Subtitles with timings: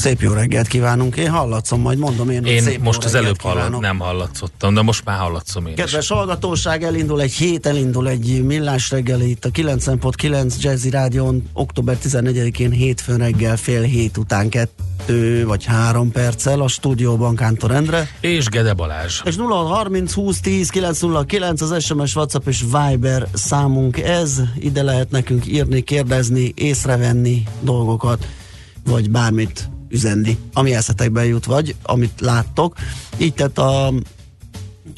[0.00, 1.16] Szép jó reggelt kívánunk.
[1.16, 5.04] Én hallatszom, majd mondom én, Én szép most az előbb hallat, nem hallatszottam, de most
[5.04, 5.78] már hallatszom én is.
[5.78, 11.96] Kedves hallgatóság, elindul egy hét, elindul egy millás reggeli itt a 9.9 Jazzy Rádion október
[12.04, 18.08] 14-én hétfőn reggel fél hét után kettő vagy három perccel a stúdióban Kántor Endre.
[18.20, 19.20] És Gede Balázs.
[19.24, 24.40] És 0630 20 10 909 az SMS, WhatsApp és Viber számunk ez.
[24.58, 28.26] Ide lehet nekünk írni, kérdezni, észrevenni dolgokat,
[28.84, 32.76] vagy bármit üzenni, ami eszetekbe jut, vagy amit láttok.
[33.18, 33.92] Így tett a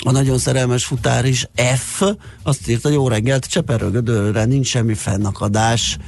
[0.04, 2.02] a nagyon szerelmes futár is F,
[2.42, 5.98] azt írta, jó reggelt, Cseperögödőre nincs semmi fennakadás,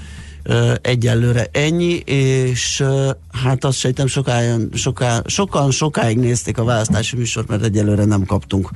[0.80, 2.84] egyelőre ennyi, és
[3.32, 8.70] hát azt sejtem sokáig, soká, sokan sokáig nézték a választási műsort, mert egyelőre nem kaptunk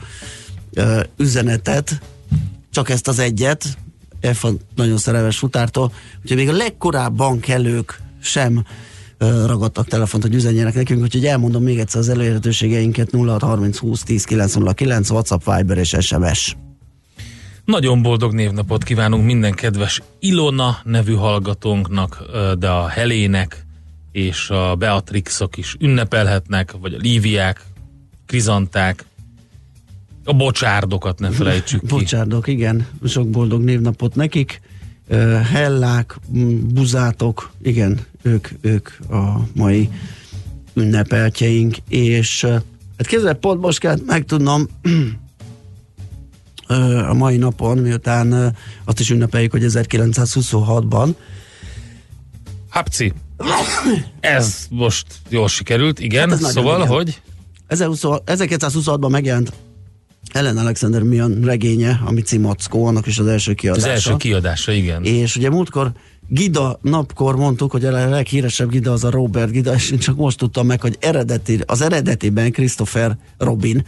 [1.16, 2.00] üzenetet,
[2.70, 3.78] csak ezt az egyet,
[4.32, 5.92] F a nagyon szerelmes futártól,
[6.22, 8.64] úgyhogy még a legkorábban kellők sem
[9.18, 15.10] ragadtak telefont, hogy üzenjenek nekünk, úgyhogy elmondom még egyszer az elérhetőségeinket 0630 20 10 909,
[15.10, 16.56] WhatsApp, Viber és SMS.
[17.64, 22.22] Nagyon boldog névnapot kívánunk minden kedves Ilona nevű hallgatónknak,
[22.58, 23.66] de a Helének
[24.12, 27.64] és a Beatrixok is ünnepelhetnek, vagy a Líviák,
[28.26, 29.04] Krizanták,
[30.24, 31.86] a bocsárdokat ne felejtsük ki.
[31.86, 34.60] Bocsárdok, igen, sok boldog névnapot nekik.
[35.52, 36.18] Hellák,
[36.72, 39.90] buzátok, igen, ők, ők a mai
[40.74, 42.46] ünnepeltjeink, és
[42.96, 44.66] hát most kellett megtudnom
[47.08, 51.14] a mai napon, miután azt is ünnepeljük, hogy 1926-ban
[52.68, 53.12] Hapci.
[54.20, 56.30] Ez most jól sikerült, igen.
[56.30, 56.92] Hát ez nagyon szóval, igen.
[56.92, 57.20] hogy
[57.68, 59.52] 1926-ban megjelent
[60.32, 63.88] Ellen Alexander Mian regénye, ami Cimackó, annak is az első az kiadása.
[63.88, 65.04] első kiadása, igen.
[65.04, 65.92] És ugye múltkor
[66.30, 70.38] Gida napkor mondtuk, hogy a leghíresebb Gida az a Robert Gida, és én csak most
[70.38, 73.84] tudtam meg, hogy eredeti, az eredetiben Christopher Robin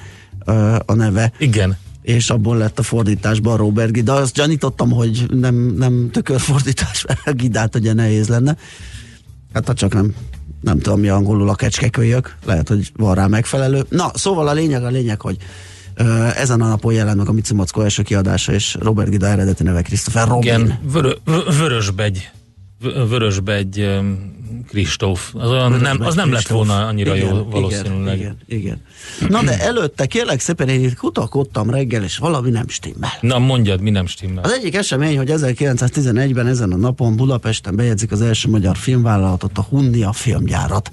[0.87, 1.77] a neve, Igen.
[2.03, 4.15] és abból lett a fordításban Robert Gida.
[4.15, 8.57] Azt gyanítottam, hogy nem, nem tökörfordítás, mert a Gidát ugye nehéz lenne.
[9.53, 10.15] Hát ha csak nem,
[10.61, 13.85] nem tudom mi angolul a kecskekölyök, lehet, hogy van rá megfelelő.
[13.89, 15.37] Na, szóval a lényeg, a lényeg, hogy
[16.37, 19.83] ezen a napon jelent meg a Mici Mackó első kiadása, és Robert Gida eredeti neve
[19.83, 20.43] Christopher Robin.
[20.43, 22.31] Igen, vörö, vö- vörösbegy.
[22.81, 24.01] Vö- Vörösbegy
[24.69, 25.35] Kristóf.
[25.35, 28.19] Az, olyan nem, az nem lett volna annyira igen, jó valószínűleg.
[28.19, 28.81] Igen, igen, igen.
[29.29, 33.11] Na de előtte kérlek szépen én itt kutakodtam reggel, és valami nem stimmel.
[33.21, 34.45] Na mondjad, mi nem stimmel.
[34.45, 39.63] Az egyik esemény, hogy 1911-ben ezen a napon Budapesten bejegyzik az első magyar filmvállalatot, a
[39.63, 40.91] Hundia filmgyárat.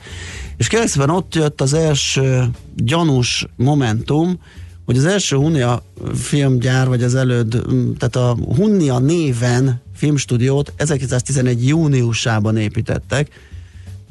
[0.57, 4.39] És kérlek szépen ott jött az első gyanús momentum,
[4.87, 5.83] hogy az első Hunnia
[6.15, 7.61] filmgyár, vagy az előd,
[7.97, 13.29] tehát a Hunnia néven filmstúdiót 1911 júniusában építettek,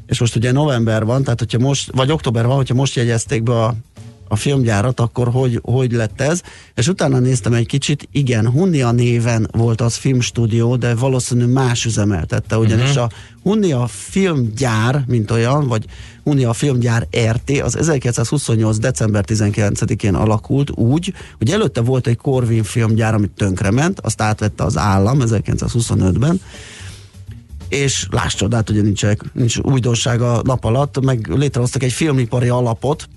[0.06, 3.62] és most ugye november van, tehát hogyha most, vagy október van, hogyha most jegyezték be
[3.62, 3.74] a,
[4.28, 6.42] a filmgyárat, akkor hogy, hogy lett ez?
[6.74, 12.58] És utána néztem egy kicsit, igen, Hunnia néven volt az filmstúdió, de valószínű más üzemeltette,
[12.58, 13.02] ugyanis uh-huh.
[13.02, 13.10] a
[13.42, 15.84] Hunnia filmgyár, mint olyan, vagy
[16.26, 18.78] Hunnia filmgyár RT, az 1928.
[18.78, 24.76] december 19-én alakult úgy, hogy előtte volt egy Corvin filmgyár, amit tönkrement, azt átvette az
[24.76, 26.40] állam 1925-ben,
[27.68, 33.08] és láss csodát, ugye nincs, nincs újdonság a nap alatt, meg létrehoztak egy filmipari alapot,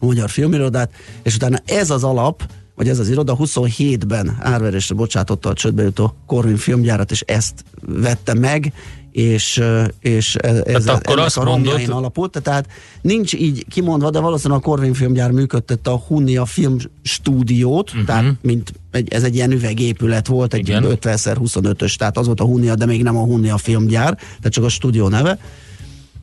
[0.00, 0.90] Magyar Filmirodát,
[1.22, 2.42] és utána ez az alap
[2.74, 8.34] vagy ez az iroda 27-ben árverésre bocsátotta a csődbe jutó Corvin filmgyárat, és ezt vette
[8.34, 8.72] meg,
[9.12, 9.62] és,
[10.00, 12.68] és e- ez akkor ennek azt a romjain mondod- alapult, tehát
[13.00, 18.04] nincs így kimondva, de valószínűleg a Corvin filmgyár működtette a Hunia film stúdiót, uh-huh.
[18.04, 20.84] tehát mint egy, ez egy ilyen üvegépület volt, egy Igen.
[20.86, 24.68] 50x25-ös, tehát az volt a Hunia, de még nem a Hunia filmgyár, tehát csak a
[24.68, 25.38] stúdió neve,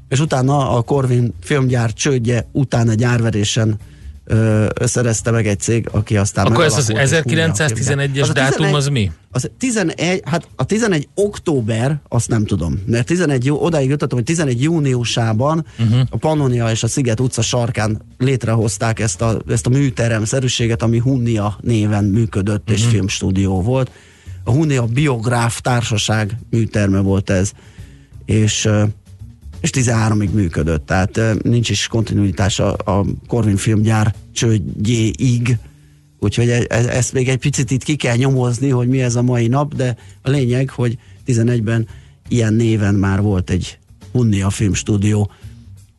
[0.10, 3.78] és utána a Corvin filmgyár csődje után egy árverésen
[4.86, 8.10] szerezte meg egy cég, aki aztán Akkor ez az megalakult, és Hunia filmgyár.
[8.10, 9.12] 1911-es Az dátum 11 az mi?
[9.32, 14.28] Az 11, hát a 11 október, azt nem tudom, mert 11, jó- odáig jutottam, hogy
[14.28, 16.00] 11 júniusában uh-huh.
[16.10, 21.58] a Pannonia és a Sziget utca sarkán létrehozták ezt a, ezt a műterem-szerűséget, ami Hunia
[21.62, 22.78] néven működött uh-huh.
[22.78, 23.92] és filmstúdió volt.
[24.44, 27.52] A Hunia Biográf Társaság műterme volt ez,
[28.26, 28.70] és
[29.62, 35.58] és 13-ig működött, tehát nincs is kontinuitás a, a Corvin filmgyár csődjéig,
[36.20, 39.22] úgyhogy e- e- ezt még egy picit itt ki kell nyomozni, hogy mi ez a
[39.22, 40.98] mai nap, de a lényeg, hogy
[41.28, 41.88] 11-ben
[42.28, 43.78] ilyen néven már volt egy
[44.12, 45.32] Hunnia filmstúdió,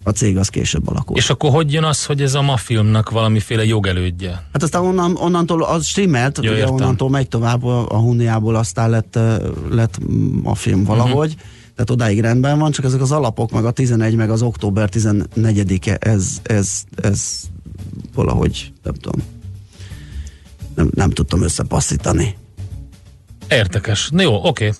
[0.04, 1.18] a cég az később alakult.
[1.18, 4.30] És akkor hogy jön az, hogy ez a ma filmnak valamiféle jogelődje?
[4.52, 6.74] Hát aztán onnan, onnantól az stimmelt, Jó, ugye értem.
[6.74, 9.18] onnantól megy tovább, a, a Hunniából aztán lett,
[9.70, 9.98] lett
[10.42, 11.48] a film valahogy, uh-huh.
[11.80, 15.96] Tehát odáig rendben van, csak ezek az alapok, meg a 11, meg az október 14-e,
[16.00, 17.40] ez, ez, ez
[18.14, 19.22] valahogy, nem tudom,
[20.74, 22.36] nem, nem tudtam összepasszítani.
[23.48, 24.08] Érdekes.
[24.10, 24.72] Na jó, oké.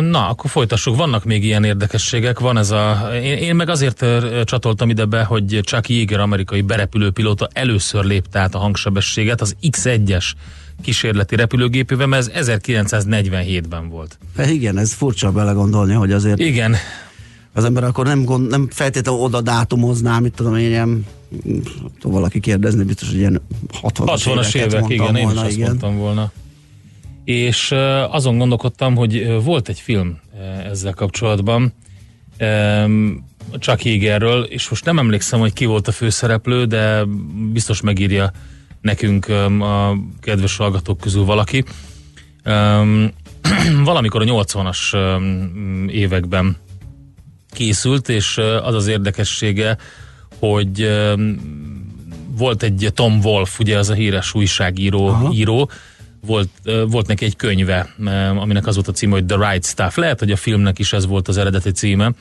[0.00, 0.96] Na, akkor folytassuk.
[0.96, 2.38] Vannak még ilyen érdekességek.
[2.38, 3.10] Van ez a...
[3.14, 4.04] Én, én meg azért
[4.44, 10.32] csatoltam ide be, hogy Chuck Yeager, amerikai berepülőpilóta először lépte át a hangsebességet az X1-es
[10.80, 14.18] kísérleti repülőgépével, ez 1947-ben volt.
[14.36, 16.76] Hát igen, ez furcsa belegondolni, hogy azért Igen,
[17.52, 21.06] az ember akkor nem, gond, nem feltétlenül oda dátumozná, mit tudom én, ilyen,
[22.02, 23.40] valaki kérdezni, biztos, hogy ilyen
[23.82, 25.68] 60-as, 60-as évek, igen, én is azt igen.
[25.68, 26.32] mondtam volna.
[27.24, 27.74] És
[28.10, 30.18] azon gondolkodtam, hogy volt egy film
[30.70, 31.72] ezzel kapcsolatban,
[33.58, 37.04] Chuck Yeagerről, és most nem emlékszem, hogy ki volt a főszereplő, de
[37.52, 38.32] biztos megírja
[38.80, 39.28] nekünk
[39.60, 41.64] a kedves hallgatók közül valaki.
[43.84, 46.56] Valamikor a 80-as um, években
[47.50, 49.76] készült, és az az érdekessége,
[50.38, 50.90] hogy
[52.36, 55.32] volt egy Tom Wolf, ugye az a híres újságíró, Aha.
[55.32, 55.70] író,
[56.26, 56.48] volt,
[56.88, 57.94] volt neki egy könyve,
[58.36, 59.96] aminek az volt a címe, hogy The Right Stuff.
[59.96, 62.12] Lehet, hogy a filmnek is ez volt az eredeti címe,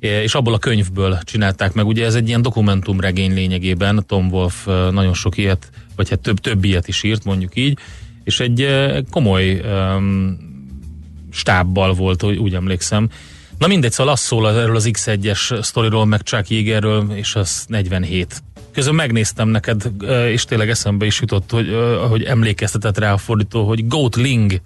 [0.00, 1.86] és abból a könyvből csinálták meg.
[1.86, 6.64] Ugye ez egy ilyen dokumentumregény lényegében, Tom Wolf nagyon sok ilyet, vagy hát több, több
[6.64, 7.78] ilyet is írt, mondjuk így,
[8.24, 8.68] és egy
[9.10, 10.38] komoly um,
[11.30, 13.08] stábbal volt, úgy, emlékszem.
[13.58, 18.42] Na mindegy, szóval az szól erről az X1-es sztoriról, meg Chuck Yeagerről, és az 47.
[18.72, 19.90] Közben megnéztem neked,
[20.26, 21.68] és tényleg eszembe is jutott, hogy,
[22.08, 24.60] hogy emlékeztetett rá a fordító, hogy Goatling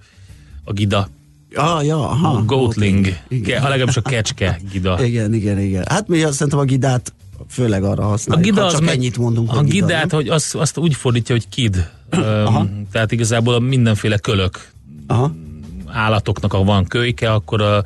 [0.65, 1.09] a gida.
[1.55, 2.43] Ah, ja, aha.
[2.45, 3.07] Goatling.
[3.29, 3.61] Igen.
[3.61, 4.99] Ke- Legalábbis a kecske gida.
[5.07, 5.85] Igen, igen, igen.
[5.89, 7.13] Hát mi azt szerintem a gidát
[7.49, 8.45] főleg arra A használjuk.
[8.47, 9.53] gida ha az csak meg, ennyit mondunk.
[9.53, 10.19] a gida, gidát, nem?
[10.21, 11.91] hogy azt, azt úgy fordítja, hogy kid.
[12.11, 14.69] Öm, tehát igazából a mindenféle kölök
[15.07, 15.35] Aha.
[15.87, 17.77] állatoknak, ha van kölyke, akkor a,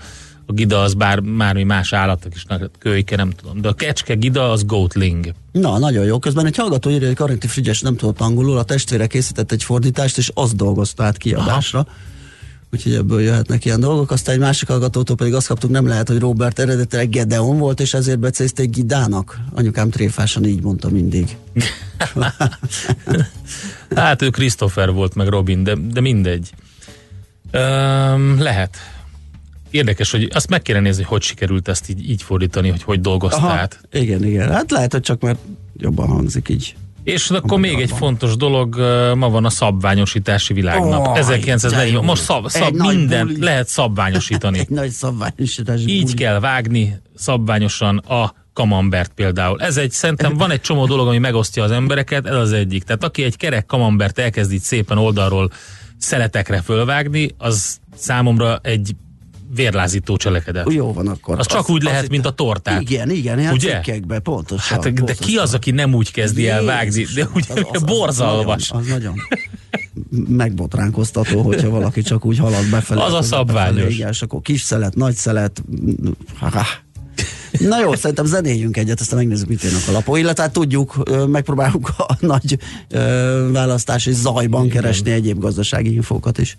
[0.47, 2.45] a gida az bár bármi más állatok is
[2.79, 3.61] kölyke, nem tudom.
[3.61, 5.33] De a kecske gida az goatling.
[5.53, 6.19] Na, nagyon jó.
[6.19, 10.19] Közben egy hallgató írja, hogy Karinti Frigyes nem tudott angolul, a testvére készített egy fordítást,
[10.19, 11.87] és azt dolgozta át kiadásra.
[12.73, 14.11] Úgyhogy ebből jöhetnek ilyen dolgok.
[14.11, 17.95] Aztán egy másik hallgatótól pedig azt kaptuk, nem lehet, hogy Robert eredetileg Gedeon volt, és
[17.95, 19.39] ezért becézték Gidának.
[19.55, 21.37] Anyukám tréfásan így mondta mindig.
[23.95, 26.51] Hát ő Christopher volt, meg Robin, de, de mindegy.
[27.51, 28.77] Öm, lehet.
[29.71, 33.01] Érdekes, hogy azt meg kéne nézni, hogy hogy sikerült ezt így, így fordítani, hogy hogy
[33.01, 33.81] dolgozta át.
[33.93, 34.53] Igen, igen.
[34.53, 35.39] Hát lehet, hogy csak mert
[35.77, 36.75] jobban hangzik így.
[37.09, 38.77] És akkor még egy fontos dolog,
[39.15, 41.07] ma van a szabványosítási világnap.
[41.07, 41.87] Ó, 1940.
[41.87, 42.03] de jó.
[42.03, 43.45] Most szab, szab, mindent buli.
[43.45, 44.59] lehet szabványosítani.
[44.69, 45.81] Egy nagy szabványosítás.
[45.87, 46.15] Így buli.
[46.15, 49.61] kell vágni szabványosan a kamambert például.
[49.61, 52.83] Ez egy, szerintem van egy csomó dolog, ami megosztja az embereket, ez az egyik.
[52.83, 55.51] Tehát aki egy kerek kamambert elkezd így szépen oldalról
[55.99, 58.97] szeletekre fölvágni, az számomra egy
[59.55, 60.73] vérlázító cselekedet.
[60.73, 61.39] Jó van akkor.
[61.39, 62.81] Az csak úgy lehet, mint a tortát.
[62.81, 63.75] Igen, igen, ilyen Ugye?
[63.75, 64.77] cikkekbe, pontosan.
[64.77, 65.27] Hát de pontosan.
[65.27, 67.07] ki az, aki nem úgy kezdi el vágni?
[67.15, 68.69] De úgy az- az- az borzalmas.
[68.71, 69.15] nagyon- Az nagyon
[70.29, 73.01] megbotránkoztató, hogyha valaki csak úgy halad befelé.
[73.01, 73.95] Az a szabványos.
[73.95, 75.63] Igen, és akkor kis szelet, nagy szelet.
[76.39, 76.63] Ha-ha.
[77.59, 80.19] Na jó, szerintem zenéljünk egyet, aztán megnézzük, mit írnak a lapok.
[80.19, 82.59] Illetve hát tudjuk, ö, megpróbáljuk a nagy
[83.53, 86.59] választási zajban keresni egyéb gazdasági infókat is.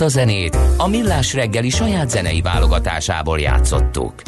[0.00, 4.22] Ezt a zenét a Millás reggeli saját zenei válogatásából játszottuk.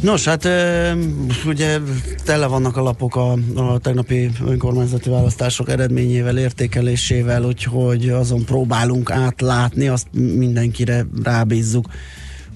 [0.00, 0.48] Nos, hát
[1.46, 1.78] ugye
[2.24, 9.88] tele vannak a lapok a, a tegnapi önkormányzati választások eredményével, értékelésével, úgyhogy azon próbálunk átlátni,
[9.88, 11.86] azt mindenkire rábízzuk,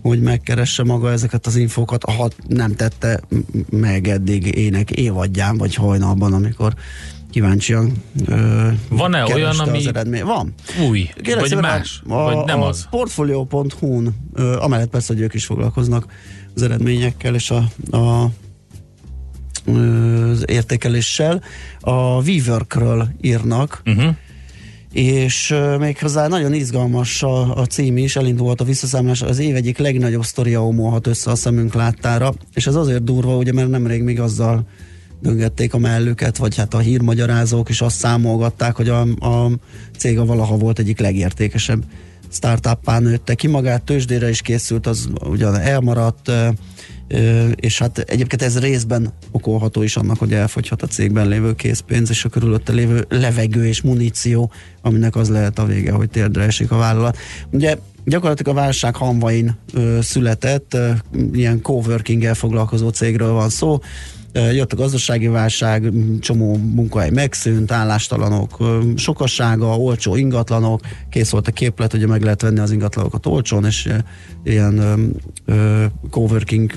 [0.03, 3.21] hogy megkeresse maga ezeket az infókat, ha nem tette
[3.71, 6.75] meg eddig ének évadján, vagy hajnalban, amikor
[7.37, 7.93] kíváncsian
[8.27, 10.25] ö, Van-e olyan, az ami eredmény.
[10.25, 10.55] Van.
[10.89, 12.87] új, Kérlek vagy szépen, más, a, vagy nem a az?
[12.91, 16.07] Portfolio.hu-n, ö, amellett persze, hogy ők is foglalkoznak
[16.55, 18.31] az eredményekkel és a, a
[19.65, 21.43] ö, az értékeléssel.
[21.81, 24.15] A WeWorkről írnak, Uh-huh.
[24.93, 30.25] és méghozzá nagyon izgalmas a, a cím is, elindult a visszaszámlás, az év egyik legnagyobb
[30.25, 34.67] sztoria omolhat össze a szemünk láttára, és ez azért durva, ugye, mert nemrég még azzal
[35.21, 39.51] döngették a mellüket, vagy hát a hírmagyarázók is azt számolgatták, hogy a, a
[39.99, 41.85] cég a valaha volt egyik legértékesebb
[42.31, 46.31] startuppá nőtte ki magát, tőzsdére is készült, az ugyan elmaradt,
[47.55, 52.25] és hát egyébként ez részben okolható is annak, hogy elfogyhat a cégben lévő készpénz, és
[52.25, 54.51] a körülötte lévő levegő és muníció,
[54.83, 57.17] aminek az lehet a vége, hogy térdre esik a vállalat.
[57.51, 59.57] Ugye gyakorlatilag a válság hamvain
[60.01, 60.77] született,
[61.33, 63.79] ilyen coworking-el foglalkozó cégről van szó,
[64.37, 68.65] Jött a gazdasági válság, csomó munkahely megszűnt, állástalanok,
[68.97, 73.89] sokassága, olcsó ingatlanok, kész volt a képlet, hogy meg lehet venni az ingatlanokat olcsón, és
[74.45, 74.99] ilyen
[76.11, 76.73] coworking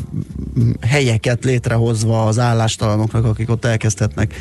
[0.81, 4.35] helyeket létrehozva az állástalanoknak, akik ott elkezdhetnek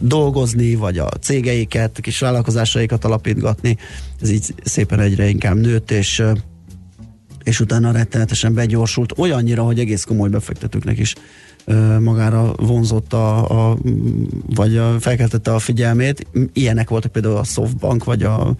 [0.00, 3.76] dolgozni, vagy a cégeiket, kis vállalkozásaikat alapítgatni.
[4.20, 6.22] Ez így szépen egyre inkább nőtt, és
[7.48, 11.14] és utána rettenetesen begyorsult, olyannyira, hogy egész komoly befektetőknek is
[12.00, 13.78] magára vonzott a, a,
[14.54, 16.26] vagy a, felkeltette a figyelmét.
[16.52, 18.54] Ilyenek voltak például a Softbank, vagy a,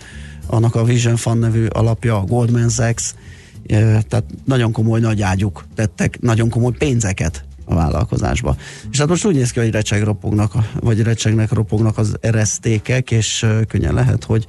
[0.46, 3.14] annak a Vision Fund nevű alapja, a Goldman Sachs,
[3.66, 8.56] tehát nagyon komoly nagy ágyuk tettek, nagyon komoly pénzeket a vállalkozásba.
[8.90, 13.46] És hát most úgy néz ki, hogy recseg ropognak, vagy recsegnek ropognak az eresztékek, és
[13.68, 14.46] könnyen lehet, hogy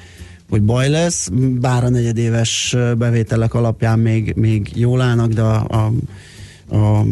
[0.50, 1.30] hogy baj lesz,
[1.60, 5.92] bár a negyedéves bevételek alapján még, még jól állnak, de a, a,
[6.76, 7.06] a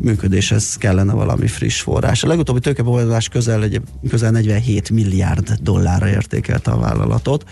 [0.00, 2.22] működéshez kellene valami friss forrás.
[2.22, 3.68] A legutóbbi tőkebeoldás közel,
[4.08, 7.44] közel 47 milliárd dollárra értékelte a vállalatot,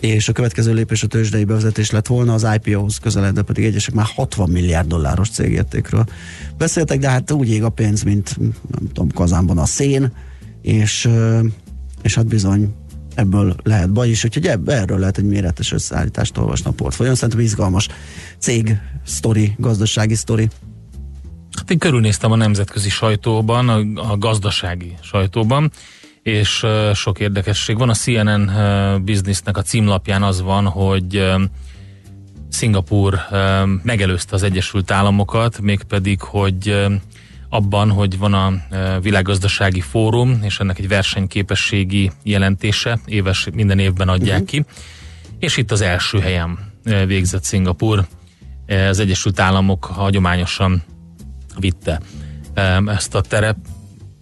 [0.00, 4.06] és a következő lépés a tőzsdei bevezetés lett volna, az IPO-hoz közeledve pedig egyesek már
[4.14, 6.04] 60 milliárd dolláros cégértékről
[6.58, 8.36] beszéltek, de hát úgy ég a pénz, mint
[8.70, 10.12] nem tudom, kazánban a szén,
[10.62, 11.08] és,
[12.02, 12.74] és hát bizony
[13.18, 17.14] ebből lehet baj is, úgyhogy ebb, erről lehet egy méretes összeállítást olvasni a portfólión.
[17.14, 17.88] Szerintem izgalmas
[18.38, 20.48] cég, sztori, gazdasági sztori.
[21.56, 25.70] Hát én körülnéztem a nemzetközi sajtóban, a, a gazdasági sajtóban,
[26.22, 27.88] és uh, sok érdekesség van.
[27.88, 31.42] A CNN uh, Businessnek a címlapján az van, hogy uh,
[32.48, 33.18] Szingapúr
[33.82, 36.86] megelőzte az Egyesült Államokat, mégpedig, hogy
[37.48, 44.08] abban, hogy van a uh, világgazdasági fórum, és ennek egy versenyképességi jelentése, éves, minden évben
[44.08, 44.48] adják uh-huh.
[44.48, 44.64] ki,
[45.38, 48.06] és itt az első helyen uh, végzett Szingapúr.
[48.68, 50.82] Uh, az Egyesült Államok hagyományosan
[51.58, 52.00] vitte
[52.86, 53.56] ezt a terep,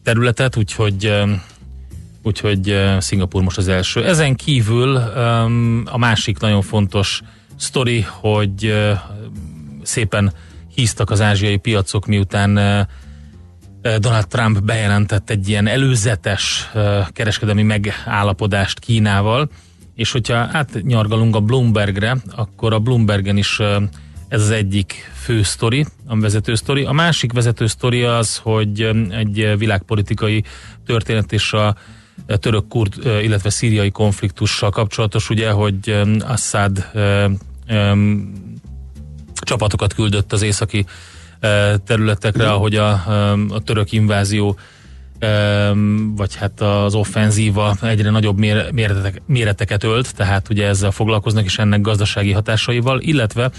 [0.02, 1.12] területet, úgyhogy
[2.22, 4.04] úgyhogy Szingapúr most az első.
[4.04, 4.96] Ezen kívül
[5.84, 7.22] a másik nagyon fontos
[7.56, 8.74] sztori, hogy
[9.82, 10.32] szépen
[10.74, 12.88] híztak az ázsiai piacok, miután
[13.98, 16.70] Donald Trump bejelentett egy ilyen előzetes
[17.12, 19.50] kereskedelmi megállapodást Kínával,
[19.94, 23.60] és hogyha átnyargalunk a Bloombergre, akkor a Bloombergen is
[24.28, 26.84] ez az egyik fő sztori, a vezető sztori.
[26.84, 30.44] A másik vezető sztori az, hogy egy világpolitikai
[30.86, 31.76] történet és a
[32.26, 38.32] török kurd, illetve szíriai konfliktussal kapcsolatos, ugye, hogy Assad um,
[39.34, 40.86] csapatokat küldött az északi
[41.84, 42.90] területekre, ahogy a,
[43.48, 44.58] a török invázió
[46.16, 48.38] vagy hát az offenzíva egyre nagyobb
[48.72, 53.50] méretek, méreteket ölt, tehát ugye ezzel foglalkoznak is ennek gazdasági hatásaival, illetve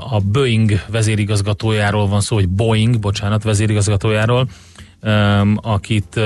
[0.00, 4.48] a Boeing vezérigazgatójáról van szó, hogy Boeing, bocsánat, vezérigazgatójáról,
[5.56, 6.20] akit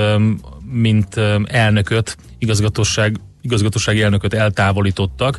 [0.71, 5.39] mint elnököt, igazgatóság, igazgatósági elnököt eltávolítottak.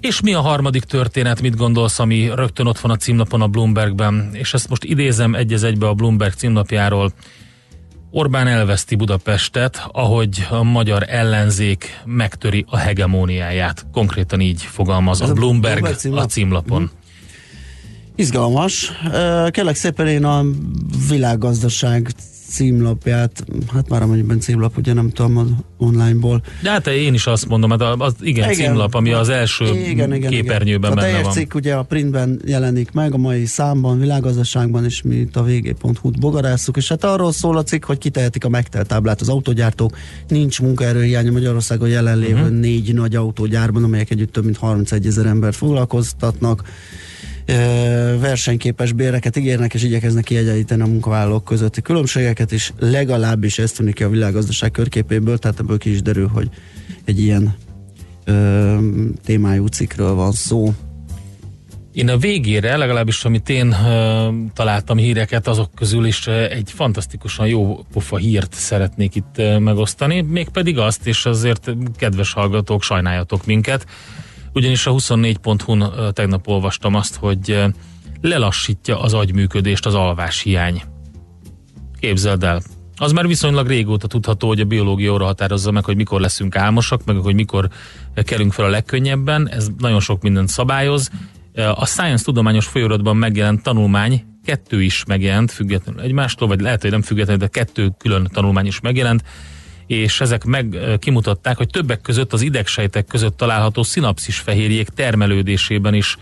[0.00, 4.30] És mi a harmadik történet, mit gondolsz, ami rögtön ott van a címlapon a Bloombergben,
[4.32, 7.12] és ezt most idézem egy egybe a Bloomberg címlapjáról.
[8.10, 13.86] Orbán elveszti Budapestet, ahogy a magyar ellenzék megtöri a hegemóniáját.
[13.92, 16.24] Konkrétan így fogalmaz Ez a Bloomberg, a, Bloomberg címlap?
[16.24, 16.82] a címlapon.
[16.82, 16.98] Mm.
[18.14, 18.92] Izgalmas.
[19.50, 20.44] Kérlek szépen én a
[21.08, 22.12] világgazdaság
[22.50, 26.42] címlapját, hát már amennyiben címlap, ugye nem tudom az onlineból.
[26.62, 30.14] De hát én is azt mondom, hát az igen, igen címlap, ami az első igen,
[30.14, 31.04] igen, képernyőben igen.
[31.04, 31.30] benne van.
[31.30, 35.42] A cikk ugye a printben jelenik meg, a mai számban, világgazdaságban, és mi itt a
[35.42, 39.96] vg.hu-t bogarásszuk, és hát arról szól a cikk, hogy kitehetik a megtelt táblát az autógyártók,
[40.28, 42.58] nincs munkaerőhiány Magyarországon jelenlévő uh-huh.
[42.58, 46.62] négy nagy autógyárban, amelyek együtt több mint 31 ezer embert foglalkoztatnak
[48.18, 54.02] versenyképes béreket ígérnek, és igyekeznek kiegyenlíteni a munkavállalók közötti különbségeket, és legalábbis ez tűnik ki
[54.02, 56.48] a világgazdaság körképéből, tehát ebből ki is derül, hogy
[57.04, 57.54] egy ilyen
[58.24, 58.76] ö,
[59.24, 60.74] témájú cikkről van szó.
[61.92, 67.84] Én a végére, legalábbis amit én uh, találtam híreket, azok közül is egy fantasztikusan jó
[67.92, 73.86] pofa hírt szeretnék itt uh, megosztani, mégpedig azt, és azért kedves hallgatók, sajnáljatok minket,
[74.52, 77.64] ugyanis a 24.hu-n tegnap olvastam azt, hogy
[78.20, 80.82] lelassítja az agyműködést az alvás hiány.
[82.00, 82.62] Képzeld el.
[82.96, 87.04] Az már viszonylag régóta tudható, hogy a biológia óra határozza meg, hogy mikor leszünk álmosak,
[87.04, 87.68] meg hogy mikor
[88.14, 89.48] kelünk fel a legkönnyebben.
[89.48, 91.10] Ez nagyon sok mindent szabályoz.
[91.74, 97.02] A Science tudományos folyóratban megjelent tanulmány, kettő is megjelent függetlenül egymástól, vagy lehet, hogy nem
[97.02, 99.22] függetlenül, de kettő külön tanulmány is megjelent
[99.90, 106.16] és ezek meg kimutatták, hogy többek között az idegsejtek között található szinapszis fehérjék termelődésében is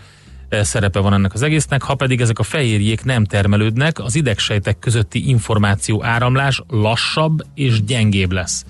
[0.49, 5.29] szerepe van ennek az egésznek, ha pedig ezek a fehérjék nem termelődnek, az idegsejtek közötti
[5.29, 8.65] információ áramlás lassabb és gyengébb lesz.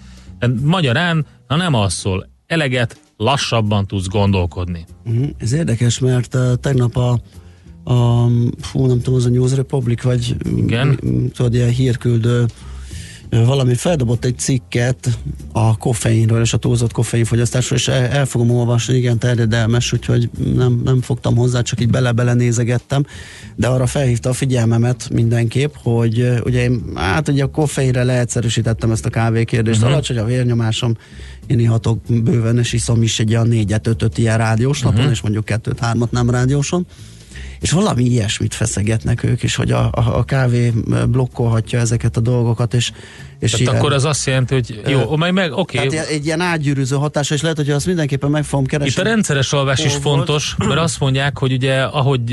[0.63, 4.85] Magyarán, ha nem alszol eleget, lassabban tudsz gondolkodni.
[5.05, 5.29] Uh-huh.
[5.37, 7.19] Ez érdekes, mert tegnap a,
[7.83, 8.27] a
[8.61, 10.99] fú, nem tudom, az a News Republic, vagy Igen.
[11.33, 12.45] tudod, ilyen hírküldő
[13.29, 15.17] valami feldobott egy cikket
[15.51, 21.01] a koffeinről és a túlzott koffeinfogyasztásról, és el, fogom olvasni, igen, terjedelmes, úgyhogy nem, nem
[21.01, 23.05] fogtam hozzá, csak így bele-bele nézegettem,
[23.55, 29.05] de arra felhívta a figyelmemet mindenképp, hogy ugye én, hát ugye a koffeinre leegyszerűsítettem ezt
[29.05, 29.93] a kávékérdést, uh-huh.
[29.93, 30.97] alacsony a vérnyomásom,
[31.47, 35.11] én ihatok bőven, és iszom is egy olyan négyet, ötöt ilyen rádiós napon, uh-huh.
[35.11, 36.85] és mondjuk kettőt, hármat nem rádióson
[37.61, 40.73] és valami ilyesmit feszegetnek ők is, hogy a, a, a kávé
[41.07, 42.91] blokkolhatja ezeket a dolgokat, és,
[43.39, 45.77] és Tehát ilyen, akkor az azt jelenti, hogy jó, majd meg, oké.
[45.77, 45.89] Okay.
[45.89, 48.91] Tehát egy ilyen ágyűrűző hatása, és lehet, hogy azt mindenképpen meg fogom keresni.
[48.91, 52.23] Itt a rendszeres alvás is fontos, mert azt mondják, hogy ugye ahogy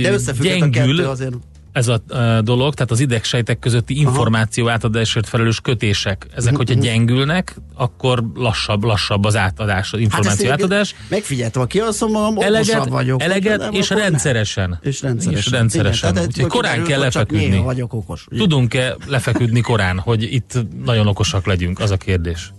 [0.40, 1.34] gyengül, azért
[1.76, 2.00] ez a
[2.40, 6.26] dolog, tehát az idegsejtek közötti információ átadásért felelős kötések.
[6.36, 10.94] Ezek, Mhm, hogyha gyengülnek, akkor lassabb, lassabb az átadás, az információ Hát átadás.
[11.08, 13.22] Megfigyeltem, aki azt mondom, Eleget, vagyok.
[13.22, 13.98] eleget Nem, és nem.
[13.98, 14.78] rendszeresen.
[14.82, 15.42] És rendszeresen.
[15.44, 16.10] És rendszeresen.
[16.10, 17.58] Igen, tehát Úgyhogy korán kell lefeküdni.
[17.58, 18.26] vagyok okos.
[18.36, 20.52] Tudunk-e lefeküdni korán, hogy itt
[20.84, 21.80] nagyon okosak legyünk?
[21.80, 22.52] Az a kérdés.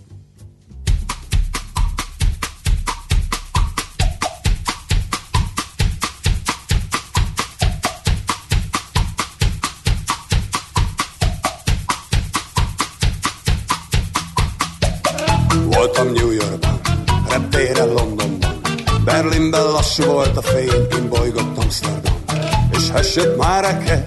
[19.50, 22.14] Berlinben lassú volt a fény, én bolygott Amsterdam.
[22.70, 23.98] És hessét Márekes,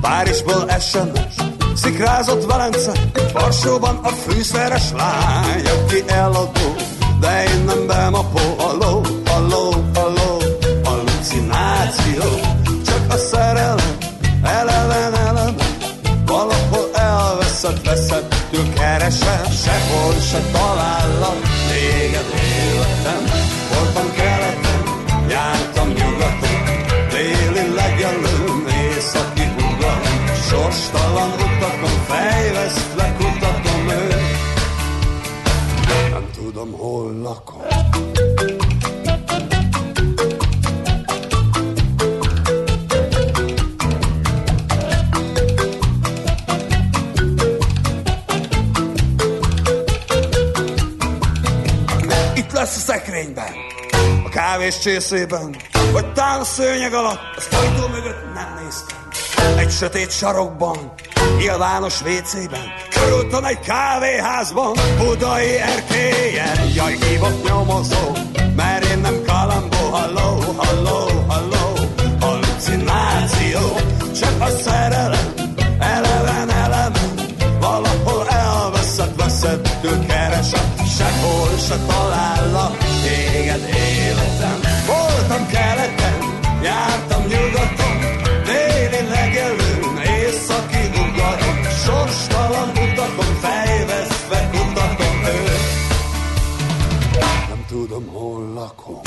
[0.00, 1.34] Párizsból SMS,
[1.74, 2.92] szikrázott Velence,
[3.32, 6.74] Varsóban a fűszeres lány, aki eladó,
[7.20, 10.42] de én nem bemapó, halló, halló, halló,
[10.84, 12.22] hallucináció,
[12.86, 13.96] csak a szerelem,
[14.42, 15.54] eleven, eleven,
[16.26, 23.22] Valahol elveszett, veszettül keresem, sehol se talállak téged életem.
[23.74, 24.47] Voltam keleten,
[25.38, 26.60] jártam nyugaton,
[27.10, 30.00] déli legelőn, északi hugon,
[30.48, 34.16] sorstalan utakon, fejvesztve kutatom őt.
[36.12, 37.60] Nem tudom, hol lakom.
[52.34, 53.52] Itt lesz a szekrényben,
[54.38, 55.56] kávés csészében,
[55.92, 58.98] vagy tán a szőnyeg alatt, az ajtó mögött nem néztem.
[59.58, 60.92] Egy sötét sarokban,
[61.38, 68.16] nyilvános WC-ben, körültem egy kávéházban, budai erkélyen, jaj, hívott nyomozó,
[68.56, 71.74] mert én nem kalambó, halló, halló, halló,
[72.20, 73.76] hallucináció,
[74.20, 75.32] csak a szerelem,
[75.78, 77.14] eleven, eleven,
[77.60, 82.67] valahol elveszett, veszettől keresem, sehol se talállak.
[85.28, 86.18] Voltam keleten,
[86.62, 87.96] jártam nyugaton,
[88.44, 95.60] déli legelőn, északi ugaron, sorstalan utakon, fejvesztve kutatom őt.
[97.48, 99.00] Nem tudom, hol lakom.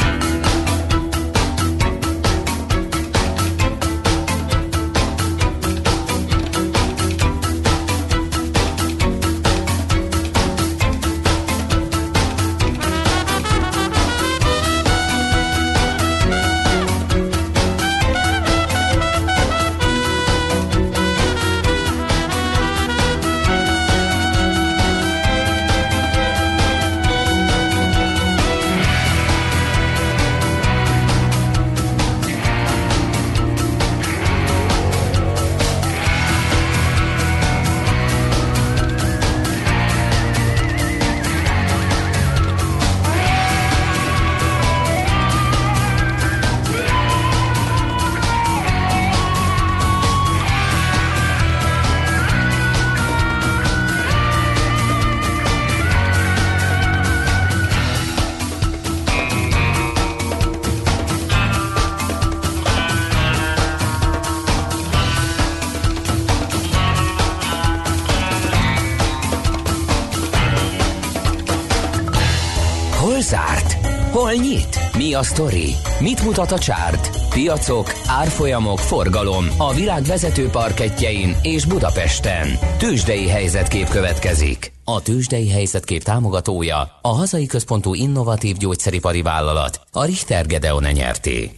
[74.32, 74.80] Hol nyit?
[74.98, 75.76] Mi a sztori?
[76.00, 77.30] Mit mutat a csárt?
[77.30, 82.48] Piacok, árfolyamok, forgalom a világ vezető parketjein és Budapesten.
[82.78, 84.72] Tősdei helyzetkép következik.
[84.84, 91.52] A Tősdei helyzetkép támogatója a hazai központú innovatív gyógyszeripari vállalat, a Richter Gedeon nyerté.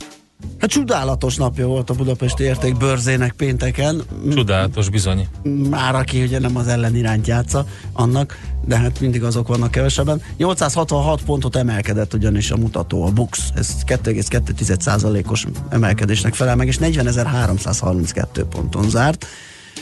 [0.60, 4.02] Hát csodálatos napja volt a Budapesti Értékbörzének pénteken.
[4.36, 5.28] Csodálatos bizony.
[5.70, 10.22] Már aki ugye nem az ellenirányt játsza annak, de hát mindig azok vannak kevesebben.
[10.38, 13.50] 866 pontot emelkedett ugyanis a mutató, a BUX.
[13.56, 19.26] Ez 2,2%-os emelkedésnek felel meg, és 40.332 ponton zárt.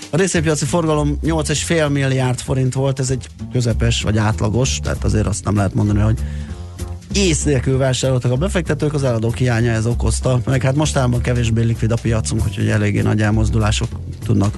[0.10, 5.43] A részvénypiaci forgalom 8,5 milliárd forint volt, ez egy közepes vagy átlagos, tehát azért azt
[5.43, 6.19] nem lehet mondani, hogy
[7.13, 11.91] ész nélkül vásároltak a befektetők, az eladók hiánya ez okozta, meg hát mostában kevésbé likvid
[11.91, 13.89] a piacunk, úgyhogy eléggé nagy elmozdulások
[14.26, 14.58] tudnak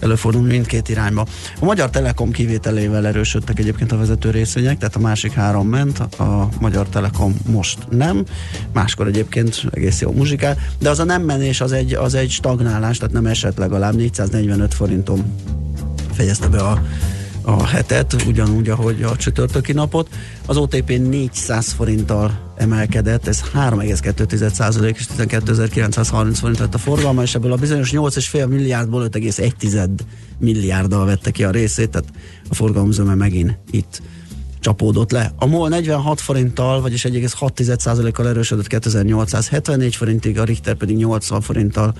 [0.00, 1.26] előfordulni mindkét irányba.
[1.60, 6.48] A Magyar Telekom kivételével erősödtek egyébként a vezető részvények, tehát a másik három ment, a
[6.60, 8.24] Magyar Telekom most nem,
[8.72, 12.98] máskor egyébként egész jó muzsikál, de az a nem menés az egy, az egy stagnálás,
[12.98, 15.24] tehát nem esett legalább 445 forinton
[16.12, 16.82] fejezte be a
[17.48, 20.08] a hetet, ugyanúgy, ahogy a csütörtöki napot.
[20.46, 27.52] Az OTP 400 forinttal emelkedett, ez 3,2% és 12.930 forint lett a forgalma, és ebből
[27.52, 29.88] a bizonyos 8,5 milliárdból 5,1
[30.38, 32.08] milliárddal vette ki a részét, tehát
[32.48, 34.02] a forgalomzöme megint itt
[34.60, 35.32] csapódott le.
[35.36, 41.94] A MOL 46 forinttal, vagyis 1,6%-kal erősödött 2874 forintig, a Richter pedig 80 forinttal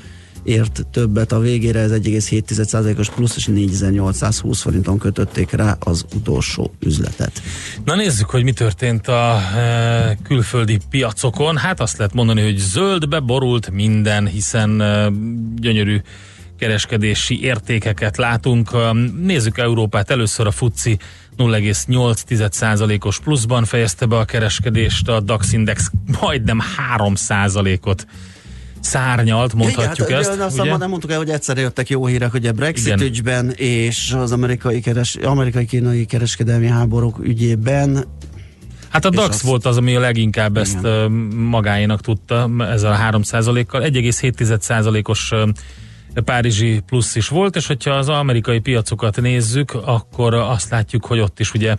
[0.48, 7.42] ért többet a végére, ez 1,7%-os plusz, és 4820 forinton kötötték rá az utolsó üzletet.
[7.84, 11.56] Na nézzük, hogy mi történt a e, külföldi piacokon.
[11.56, 15.11] Hát azt lehet mondani, hogy zöldbe borult minden, hiszen e,
[15.56, 16.00] gyönyörű
[16.58, 18.70] kereskedési értékeket látunk.
[18.72, 20.98] E, Nézzük Európát, először a FUCI
[21.38, 26.61] 0,8%-os pluszban fejezte be a kereskedést, a DAX Index majdnem
[26.96, 28.06] 3%-ot
[28.80, 30.28] szárnyalt, mondhatjuk Igen, ezt.
[30.30, 30.76] hát, Azt ugye?
[30.76, 33.00] nem mondtuk el, hogy egyszerre jöttek jó hírek, hogy a Brexit Igen.
[33.00, 38.04] ügyben és az amerikai, keres, amerikai-kínai kereskedelmi háborúk ügyében
[38.88, 42.96] Hát a DAX az- volt az, ami a leginkább ezt ö, magáénak tudta, ezzel a
[43.18, 43.82] 3%-kal.
[43.82, 45.48] 1,7%-os ö,
[46.24, 51.40] párizsi plusz is volt, és hogyha az amerikai piacokat nézzük, akkor azt látjuk, hogy ott
[51.40, 51.76] is ugye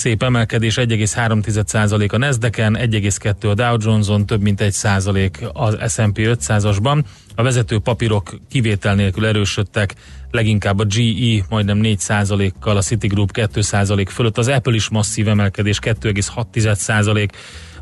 [0.00, 7.02] szép emelkedés, 1,3% a Nasdaq-en, 1,2 a Dow Jones-on, több mint 1% az S&P 500-asban.
[7.34, 9.94] A vezető papírok kivétel nélkül erősödtek,
[10.30, 17.28] leginkább a GE majdnem 4%-kal, a Citigroup 2% fölött, az Apple is masszív emelkedés 2,6%,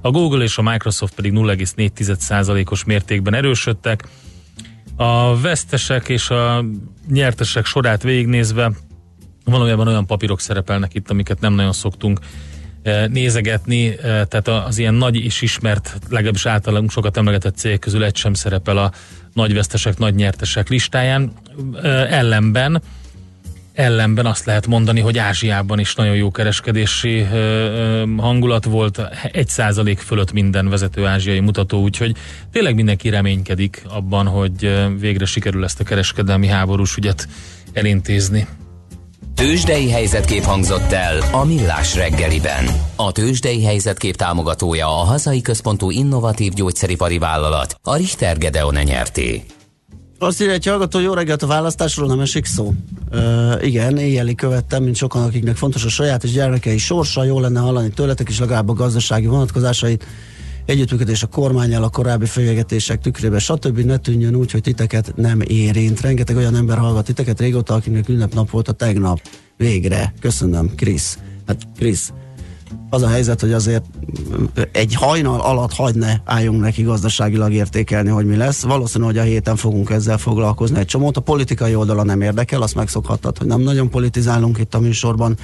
[0.00, 4.04] a Google és a Microsoft pedig 0,4%-os mértékben erősödtek.
[4.96, 6.64] A vesztesek és a
[7.10, 8.72] nyertesek sorát végignézve
[9.50, 12.18] valójában olyan papírok szerepelnek itt, amiket nem nagyon szoktunk
[12.82, 18.04] eh, nézegetni, eh, tehát az ilyen nagy és ismert, legalábbis általában sokat emlegetett cég közül
[18.04, 18.92] egy sem szerepel a
[19.32, 21.32] nagy vesztesek, nagy nyertesek listáján.
[21.82, 22.82] Eh, Ellenben
[23.78, 27.26] ellenben azt lehet mondani, hogy Ázsiában is nagyon jó kereskedési
[28.16, 29.00] hangulat volt,
[29.32, 32.16] egy százalék fölött minden vezető ázsiai mutató, úgyhogy
[32.52, 37.28] tényleg mindenki reménykedik abban, hogy végre sikerül ezt a kereskedelmi háborús ügyet
[37.72, 38.46] elintézni.
[39.38, 42.66] Tőzsdei helyzetkép hangzott el a Millás reggeliben.
[42.96, 49.42] A Tőzsdei helyzetkép támogatója a hazai központú innovatív gyógyszeripari vállalat, a Richter Gedeon nyerté.
[50.18, 52.72] Azt írja egy hallgató, jó reggelt a választásról nem esik szó.
[53.10, 57.60] Ö, igen, éjjeli követtem, mint sokan, akiknek fontos a saját és gyermekei sorsa, jó lenne
[57.60, 60.04] hallani tőletek is legalább a gazdasági vonatkozásait,
[60.68, 63.78] együttműködés a kormányjal, a korábbi fenyegetések tükrében, stb.
[63.78, 66.00] ne tűnjön úgy, hogy titeket nem érint.
[66.00, 69.20] Rengeteg olyan ember hallgat titeket régóta, akinek ünnepnap volt a tegnap.
[69.56, 70.14] Végre.
[70.20, 71.18] Köszönöm, Krisz.
[71.46, 72.12] Hát Krisz,
[72.90, 73.84] az a helyzet, hogy azért
[74.72, 78.62] egy hajnal alatt hagy ne álljunk neki gazdaságilag értékelni, hogy mi lesz.
[78.62, 81.16] Valószínű, hogy a héten fogunk ezzel foglalkozni egy csomót.
[81.16, 85.36] A politikai oldala nem érdekel, azt megszokhattad, hogy nem nagyon politizálunk itt a műsorban.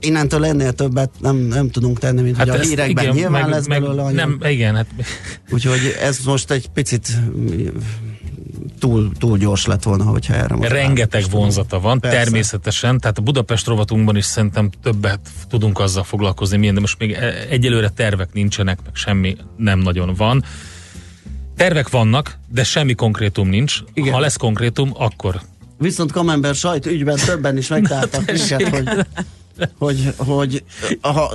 [0.00, 3.66] Innentől ennél többet nem, nem tudunk tenni, mint hát hogy a hírekben igen, nyilván lesz
[3.66, 4.14] belőle anyag.
[4.14, 4.86] nem, igen, hát
[5.50, 7.66] Úgyhogy ez most egy picit mm,
[8.78, 11.40] túl, túl gyors lett volna, hogyha erre most rengeteg rámostam.
[11.40, 12.16] vonzata van, Persze.
[12.16, 17.12] természetesen, tehát a Budapest rovatunkban is szerintem többet tudunk azzal foglalkozni, milyen, de most még
[17.12, 20.44] e- egyelőre tervek nincsenek, meg semmi nem nagyon van.
[21.56, 23.78] Tervek vannak, de semmi konkrétum nincs.
[23.94, 24.12] Igen.
[24.12, 25.40] Ha lesz konkrétum, akkor
[25.78, 29.06] Viszont Kamember sajt ügyben többen is megtaláltak minket, hogy,
[29.78, 30.64] hogy, hogy
[31.00, 31.32] ha,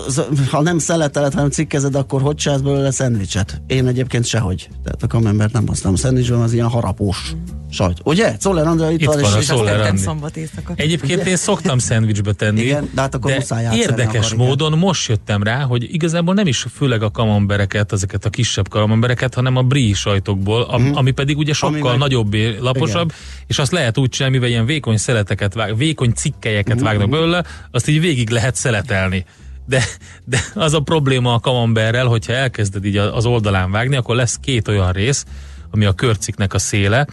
[0.52, 3.62] ha nem szeletelet, hanem cikkezed, akkor hogy csinálsz belőle szendvicset?
[3.68, 4.70] Én egyébként sehogy.
[4.84, 7.34] Tehát a Kamembert nem használom szendvicsben, az ilyen harapós
[7.70, 7.98] sajt.
[8.04, 8.38] Ugye?
[8.38, 10.02] Czoller Andrea itt, Itt van, a és, Szoller Tettem Andi.
[10.02, 10.74] szombat éjszaka.
[10.76, 14.46] Egyébként én szoktam szendvicsbe tenni, Igen, de hát akkor muszáj játszani érdekes akar, igen.
[14.46, 19.34] módon most jöttem rá, hogy igazából nem is főleg a kamembereket, ezeket a kisebb kamembereket,
[19.34, 23.12] hanem a brie sajtokból, am, ami pedig ugye sokkal meg- nagyobb, és laposabb,
[23.48, 26.84] és azt lehet úgy csinálni, mivel ilyen vékony szeleteket vág, vékony cikkelyeket Mhm.
[26.84, 29.26] vágnak belőle, azt így végig lehet szeletelni.
[29.66, 29.84] De,
[30.24, 34.68] de az a probléma a kamemberrel, hogyha elkezded így az oldalán vágni, akkor lesz két
[34.68, 35.26] olyan rész,
[35.72, 37.08] ami a körciknek a széle,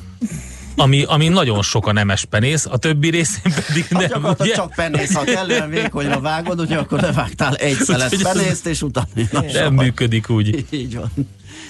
[0.77, 4.55] ami, ami nagyon sok a nemes penész, a többi részén pedig Hát nem, gyakorlatilag ugye?
[4.55, 9.41] csak penész, ha kellően vékonyra vágod, ugye akkor levágtál egy szelet penészt, és utána na,
[9.41, 9.71] Nem soha.
[9.71, 10.65] működik úgy.
[10.71, 11.11] Így van.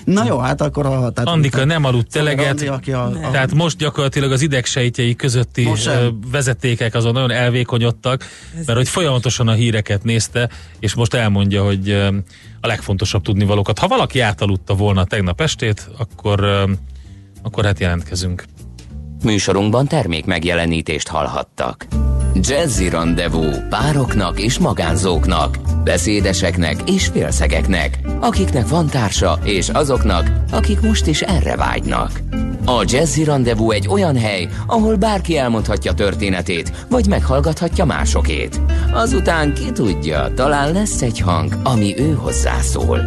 [0.05, 1.11] Na jó, hát akkor a...
[1.11, 5.17] Tehát Andika nem aludt Szóval eleget, Andi, aki a, a, tehát most gyakorlatilag az idegsejtjei
[5.17, 5.69] közötti
[6.31, 11.91] vezetékek azon nagyon elvékonyodtak, mert hogy folyamatosan a híreket nézte, és most elmondja, hogy
[12.61, 13.79] a legfontosabb tudnivalókat.
[13.79, 16.67] Ha valaki átaludta volna tegnap estét, akkor,
[17.43, 18.45] akkor hát jelentkezünk.
[19.25, 21.87] Műsorunkban termék megjelenítést hallhattak.
[22.35, 31.07] Jazzy Rendezvú pároknak és magánzóknak, beszédeseknek és félszegeknek, akiknek van társa és azoknak, akik most
[31.07, 32.21] is erre vágynak.
[32.71, 38.61] A Jazzy Rendezvous egy olyan hely, ahol bárki elmondhatja történetét, vagy meghallgathatja másokét.
[38.93, 43.01] Azután ki tudja, talán lesz egy hang, ami ő hozzászól.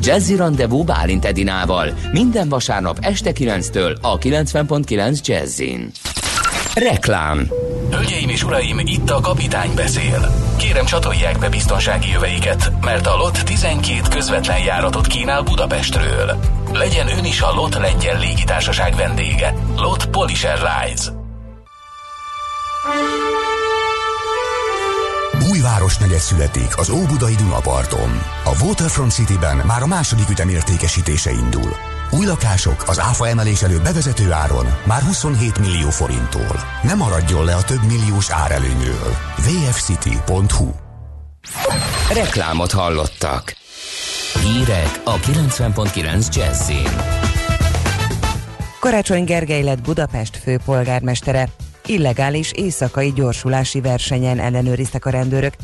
[0.00, 5.90] Jazzy Rendezvous Bálint Edinával minden vasárnap este 9-től a 90.9 Jazzin.
[6.74, 7.48] Reklám
[7.90, 10.34] Hölgyeim és uraim, itt a kapitány beszél.
[10.58, 16.38] Kérem csatolják be biztonsági jöveiket, mert a LOT 12 közvetlen járatot kínál Budapestről.
[16.72, 19.54] Legyen ön is a LOT lengyel légitársaság vendége.
[19.76, 21.10] LOT Polish Airlines.
[25.50, 28.22] Új városnegyed születik az Óbudai Dunaparton.
[28.44, 31.76] A Waterfront Cityben már a második ütem értékesítése indul.
[32.10, 36.60] Új lakások az áfa emelés előtt bevezető áron már 27 millió forinttól.
[36.82, 39.16] Ne maradjon le a több milliós árelőnyről.
[39.36, 40.70] vfcity.hu
[42.12, 43.58] Reklámot hallottak.
[44.38, 46.88] Hírek a 90.9 Jazzin.
[48.80, 51.48] Karácsony Gergely lett Budapest főpolgármestere.
[51.86, 55.54] Illegális éjszakai gyorsulási versenyen ellenőriztek a rendőrök.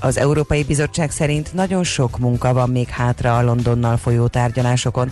[0.00, 5.10] Az Európai Bizottság szerint nagyon sok munka van még hátra a Londonnal folyó tárgyalásokon.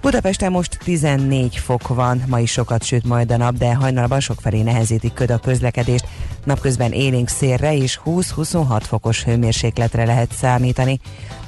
[0.00, 4.62] Budapesten most 14 fok van, ma is sokat süt majd a nap, de hajnalban sokfelé
[4.62, 6.06] nehezítik köd a közlekedést.
[6.44, 11.00] Napközben élénk szélre és 20-26 fokos hőmérsékletre lehet számítani.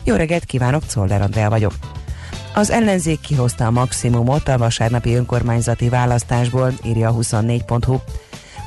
[0.04, 1.72] Jó reggelt kívánok, Czoller Andrea vagyok.
[2.54, 7.96] Az ellenzék kihozta a maximumot a vasárnapi önkormányzati választásból, írja a 24.hu.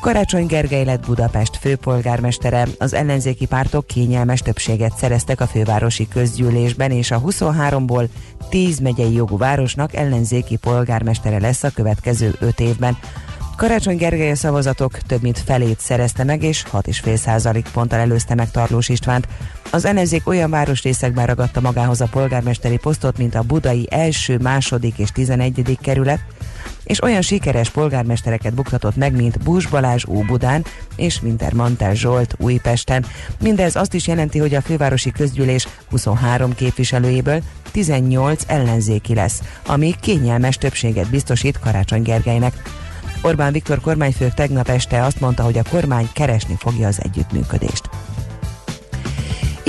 [0.02, 7.12] Karácsony Gergely lett Budapest főpolgármestere, az ellenzéki pártok kényelmes többséget szereztek a fővárosi közgyűlésben, és
[7.12, 8.08] a 23-ból
[8.50, 12.98] 10 megyei jogú városnak ellenzéki polgármestere lesz a következő 5 évben.
[13.56, 18.90] Karácsony Gergely a szavazatok több mint felét szerezte meg, és 6,5% ponttal előzte meg Tarlós
[18.90, 19.28] Istvánt.
[19.72, 25.12] Az ellenzék olyan városrészekben ragadta magához a polgármesteri posztot, mint a budai első, második és
[25.12, 25.78] 11.
[25.82, 26.20] kerület,
[26.84, 33.06] és olyan sikeres polgármestereket buktatott meg, mint Bús Balázs Óbudán és Wintermantel Zsolt Újpesten.
[33.40, 40.56] Mindez azt is jelenti, hogy a fővárosi közgyűlés 23 képviselőjéből 18 ellenzéki lesz, ami kényelmes
[40.56, 42.54] többséget biztosít Karácsony Gergelynek.
[43.22, 47.90] Orbán Viktor kormányfő tegnap este azt mondta, hogy a kormány keresni fogja az együttműködést.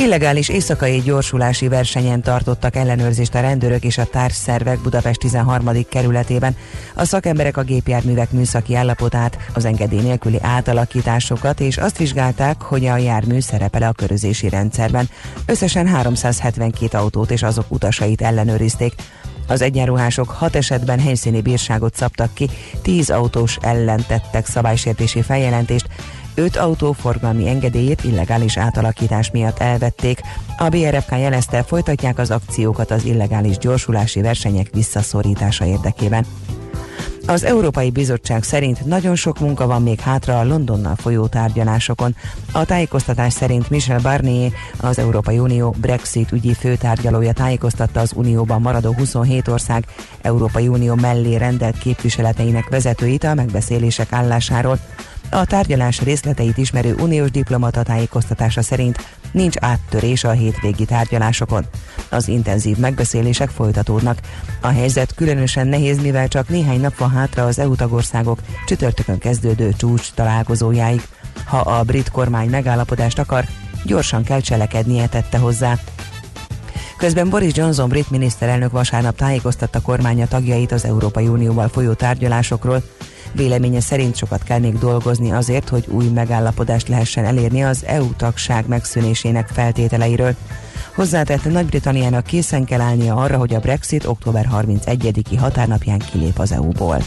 [0.02, 5.86] Illegális éjszakai gyorsulási versenyen tartottak ellenőrzést a rendőrök és a társszervek Budapest 13.
[5.88, 6.56] kerületében.
[6.94, 12.96] A szakemberek a gépjárművek műszaki állapotát, az engedély nélküli átalakításokat és azt vizsgálták, hogy a
[12.96, 15.08] jármű szerepel a körözési rendszerben.
[15.46, 18.92] Összesen 372 autót és azok utasait ellenőrizték.
[19.46, 22.48] Az egyenruhások hat esetben helyszíni bírságot szabtak ki,
[22.82, 25.86] 10 autós ellen tettek szabálysértési feljelentést,
[26.34, 30.20] öt autó forgalmi engedélyét illegális átalakítás miatt elvették.
[30.58, 36.26] A BRFK jelezte, folytatják az akciókat az illegális gyorsulási versenyek visszaszorítása érdekében.
[37.26, 42.16] Az Európai Bizottság szerint nagyon sok munka van még hátra a Londonnal folyó tárgyalásokon.
[42.52, 48.92] A tájékoztatás szerint Michel Barnier, az Európai Unió Brexit ügyi főtárgyalója tájékoztatta az Unióban maradó
[48.92, 49.84] 27 ország
[50.22, 54.78] Európai Unió mellé rendelt képviseleteinek vezetőit a megbeszélések állásáról.
[55.34, 58.98] A tárgyalás részleteit ismerő uniós diplomata tájékoztatása szerint
[59.30, 61.66] nincs áttörés a hétvégi tárgyalásokon.
[62.08, 64.18] Az intenzív megbeszélések folytatódnak.
[64.60, 69.72] A helyzet különösen nehéz, mivel csak néhány nap van hátra az EU tagországok csütörtökön kezdődő
[69.76, 71.02] csúcs találkozójáig.
[71.44, 73.44] Ha a brit kormány megállapodást akar,
[73.84, 75.78] gyorsan kell cselekednie, tette hozzá.
[76.96, 82.82] Közben Boris Johnson brit miniszterelnök vasárnap tájékoztatta kormánya tagjait az Európai Unióval folyó tárgyalásokról,
[83.32, 88.66] Véleménye szerint sokat kell még dolgozni azért, hogy új megállapodást lehessen elérni az EU tagság
[88.66, 90.34] megszűnésének feltételeiről.
[90.94, 97.02] Hozzátette Nagy-Britanniának készen kell állnia arra, hogy a Brexit október 31-i határnapján kilép az EU-ból.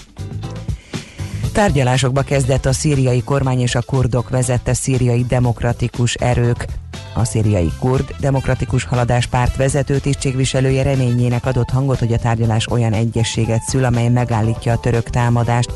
[1.53, 6.65] Tárgyalásokba kezdett a szíriai kormány és a kurdok vezette szíriai demokratikus erők.
[7.13, 12.93] A szíriai kurd demokratikus haladás párt vezető tisztségviselője reményének adott hangot, hogy a tárgyalás olyan
[12.93, 15.71] egyességet szül, amely megállítja a török támadást.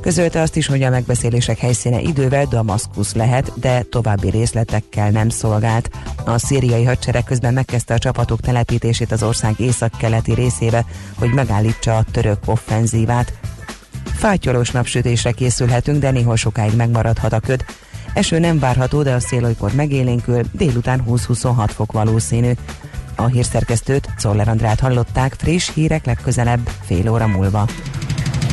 [0.00, 5.90] Közölte azt is, hogy a megbeszélések helyszíne idővel Damaszkusz lehet, de további részletekkel nem szolgált.
[6.24, 10.84] A szíriai hadsereg közben megkezdte a csapatok telepítését az ország északkeleti részébe,
[11.18, 13.32] hogy megállítsa a török offenzívát.
[14.04, 17.64] Fátyolós napsütésre készülhetünk, de néhol sokáig megmaradhat a köd.
[18.14, 22.52] Eső nem várható, de a szél olykor megélénkül, délután 20-26 fok valószínű.
[23.16, 27.66] A hírszerkesztőt, Czoller Andrát hallották, friss hírek legközelebb, fél óra múlva.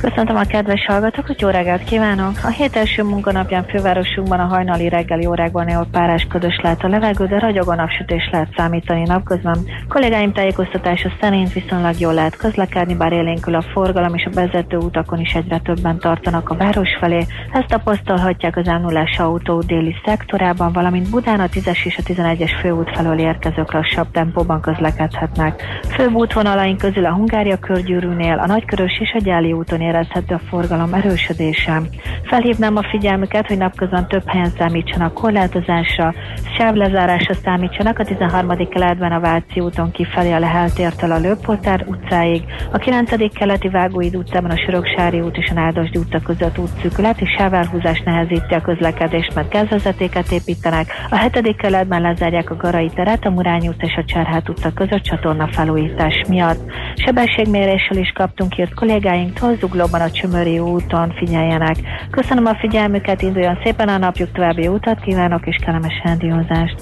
[0.00, 2.32] Köszöntöm a kedves hallgatókat, jó reggelt kívánok!
[2.44, 7.26] A hét első munkanapján fővárosunkban a hajnali reggeli órákban néhol párás ködös lehet a levegő,
[7.26, 9.58] de ragyogó napsütés lehet számítani napközben.
[9.88, 15.20] Kollégáim tájékoztatása szerint viszonylag jól lehet közlekedni, bár élénkül a forgalom és a vezető utakon
[15.20, 17.26] is egyre többen tartanak a város felé.
[17.52, 22.90] Ezt tapasztalhatják az m autó déli szektorában, valamint Budán a 10-es és a 11-es főút
[22.96, 25.62] felől érkezők lassabb tempóban közlekedhetnek.
[25.90, 30.94] Főbb útvonalaink közül a Hungária körgyűrűnél, a Nagykörös és a Gyáli úton érezhető a forgalom
[30.94, 31.82] erősödése.
[32.22, 36.14] Felhívnám a figyelmüket, hogy napközben több helyen számítsanak korlátozásra,
[36.56, 38.68] sávlezárásra számítsanak a 13.
[38.68, 43.32] keletben a Váci úton kifelé a Lehel tértől a Lőpoltár utcáig, a 9.
[43.32, 48.54] keleti Vágóid utcában a Söröksári út és a Nádasdi utca között útszűkület és sávelhúzás nehezíti
[48.54, 51.56] a közlekedést, mert gázvezetéket építenek, a 7.
[51.56, 56.24] keletben lezárják a Garai teret, a Murány utca és a Cserhát utca között csatorna felújítás
[56.28, 56.60] miatt.
[56.94, 61.76] Sebességmérésről is kaptunk írt kollégáinktól, Zuglóban a Csömöri úton figyeljenek.
[62.10, 66.74] Köszönöm a figyelmüket, induljon szépen a napjuk, további utat kívánok és kellemes rádiózást.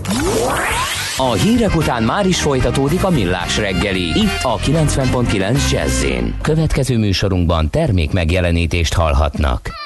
[1.17, 4.03] A hírek után már is folytatódik a millás reggeli.
[4.03, 6.07] Itt a 90.9 jazz
[6.43, 9.86] Következő műsorunkban termék megjelenítést hallhatnak.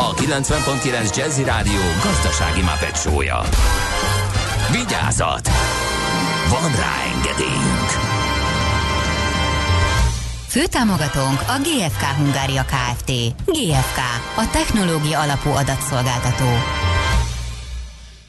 [0.00, 3.40] a 90.9 Jazzy Rádió gazdasági mapetsója.
[4.72, 5.48] Vigyázat!
[6.48, 7.90] Van rá engedélyünk!
[10.46, 13.10] Főtámogatónk a GFK Hungária Kft.
[13.44, 13.98] GFK,
[14.36, 16.48] a technológia alapú adatszolgáltató.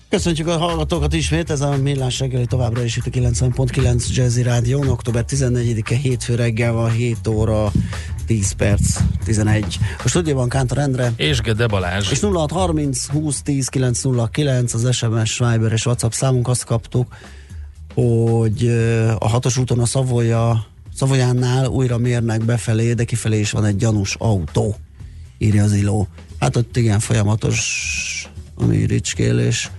[0.09, 4.83] Köszöntjük a hallgatókat ismét, ez a Millás reggeli továbbra is itt a 90.9 Jazzy Rádió,
[4.87, 7.71] október 14-e hétfő reggel van 7 óra
[8.31, 9.79] 10 perc, 11.
[10.03, 11.13] A stúdióban Kántor Endre.
[11.15, 12.11] És Gede Balázs.
[12.11, 17.15] És 0630 20 10 909 az SMS, Viber és WhatsApp számunk azt kaptuk,
[17.93, 18.67] hogy
[19.19, 20.65] a hatos úton a Szavolya,
[20.95, 24.75] Szavolyánnál újra mérnek befelé, de kifelé is van egy gyanús autó,
[25.37, 26.07] írja az Iló.
[26.39, 29.71] Hát ott igen, folyamatos a ricskélés.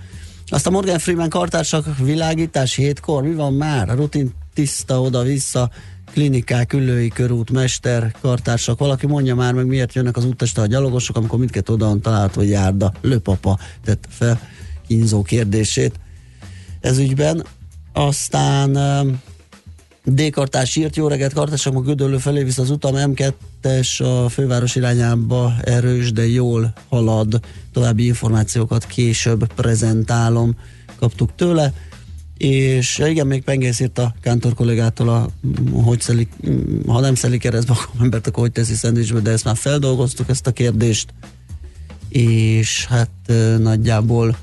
[0.47, 3.89] Azt a Morgan Freeman kartársak világítás hétkor, mi van már?
[3.89, 5.69] A rutin tiszta oda-vissza,
[6.13, 8.79] klinikák, ülői körút, mester, kartársak.
[8.79, 12.93] Valaki mondja már meg, miért jönnek az útteste a gyalogosok, amikor mindkét oldalon található járda.
[13.01, 14.39] Lőpapa tett fel
[14.87, 15.99] kínzó kérdését
[16.81, 17.45] ez ügyben.
[17.93, 18.71] Aztán
[20.05, 25.53] D-kartás írt, jó reggelt kartások, a Gödöllő felé visz az utam, M2-es a főváros irányába
[25.63, 27.39] erős, de jól halad.
[27.71, 30.55] További információkat később prezentálom,
[30.99, 31.73] kaptuk tőle.
[32.37, 35.29] És igen, még Pengész a kántor kollégától, a,
[35.71, 36.29] hogy szelik,
[36.87, 40.47] ha nem szelik keresztbe, akkor embert, akkor hogy teszi szendvicsbe, de ezt már feldolgoztuk, ezt
[40.47, 41.13] a kérdést.
[42.09, 43.09] És hát
[43.59, 44.37] nagyjából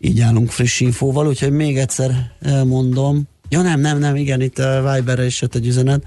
[0.00, 3.22] így állunk friss infóval, úgyhogy még egyszer elmondom.
[3.48, 6.02] Ja nem, nem, nem, igen, itt a Viberre is jött egy üzenet.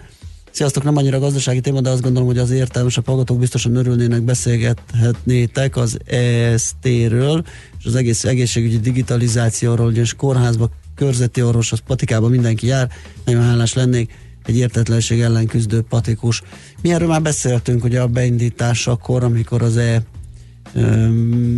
[0.52, 5.76] Sziasztok, nem annyira gazdasági téma, de azt gondolom, hogy az értelmesebb hallgatók biztosan örülnének, beszélgethetnétek
[5.76, 7.44] az EST-ről,
[7.80, 12.90] és az egész egészségügyi digitalizációról, ugyanis kórházba, körzeti orvos, az patikában mindenki jár,
[13.26, 14.14] nagyon hálás lennék,
[14.46, 16.42] egy értetlenség ellen küzdő patikus.
[16.82, 20.04] Mi erről már beszéltünk, ugye a beindításakor, amikor az e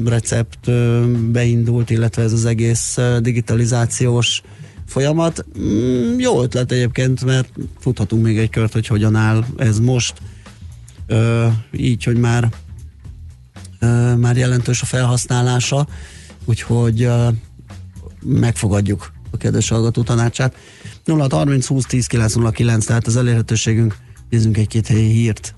[0.05, 0.71] recept
[1.31, 4.41] beindult, illetve ez az egész digitalizációs
[4.85, 5.45] folyamat.
[5.59, 10.13] Mm, jó ötlet egyébként, mert futhatunk még egy kört, hogy hogyan áll ez most.
[11.71, 12.49] Így, hogy már
[14.17, 15.87] már jelentős a felhasználása,
[16.45, 17.09] úgyhogy
[18.23, 20.55] megfogadjuk a kedves hallgató tanácsát.
[21.05, 23.97] 0 30 20 10 909, tehát az elérhetőségünk.
[24.29, 25.55] Nézzünk egy-két helyi hírt.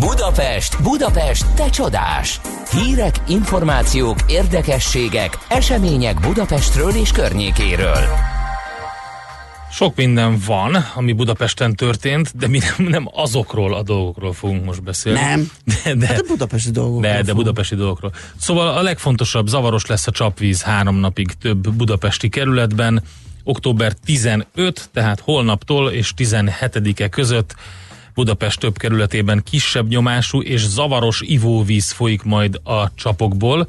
[0.00, 2.40] Budapest, Budapest, te csodás!
[2.70, 8.04] Hírek, információk, érdekességek, események Budapestről és környékéről.
[9.70, 14.82] Sok minden van, ami Budapesten történt, de mi nem, nem azokról a dolgokról fogunk most
[14.82, 15.20] beszélni.
[15.20, 15.50] Nem,
[15.84, 17.12] de, de, hát a budapesti dolgokról.
[17.12, 18.12] De, de budapesti dolgokról.
[18.40, 23.02] Szóval a legfontosabb, zavaros lesz a csapvíz három napig több budapesti kerületben,
[23.44, 27.54] október 15, tehát holnaptól és 17-e között
[28.18, 33.68] Budapest több kerületében kisebb nyomású és zavaros ivóvíz folyik majd a csapokból,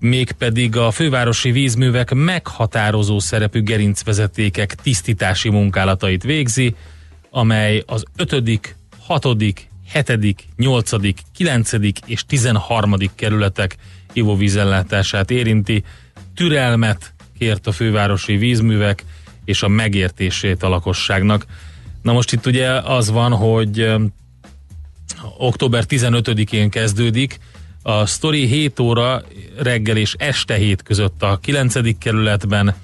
[0.00, 6.74] mégpedig a fővárosi vízművek meghatározó szerepű gerincvezetékek tisztítási munkálatait végzi,
[7.30, 9.26] amely az 5., 6.,
[9.92, 10.90] 7., 8.,
[11.36, 11.72] 9.
[12.06, 12.94] és 13.
[13.14, 13.76] kerületek
[14.12, 15.84] ivóvízellátását érinti.
[16.34, 19.04] Türelmet kért a fővárosi vízművek
[19.44, 21.46] és a megértését a lakosságnak.
[22.02, 23.92] Na most itt ugye az van, hogy
[25.38, 27.38] október 15-én kezdődik,
[27.82, 29.22] a sztori 7 óra
[29.58, 31.98] reggel és este 7 között a 9.
[31.98, 32.74] kerületben,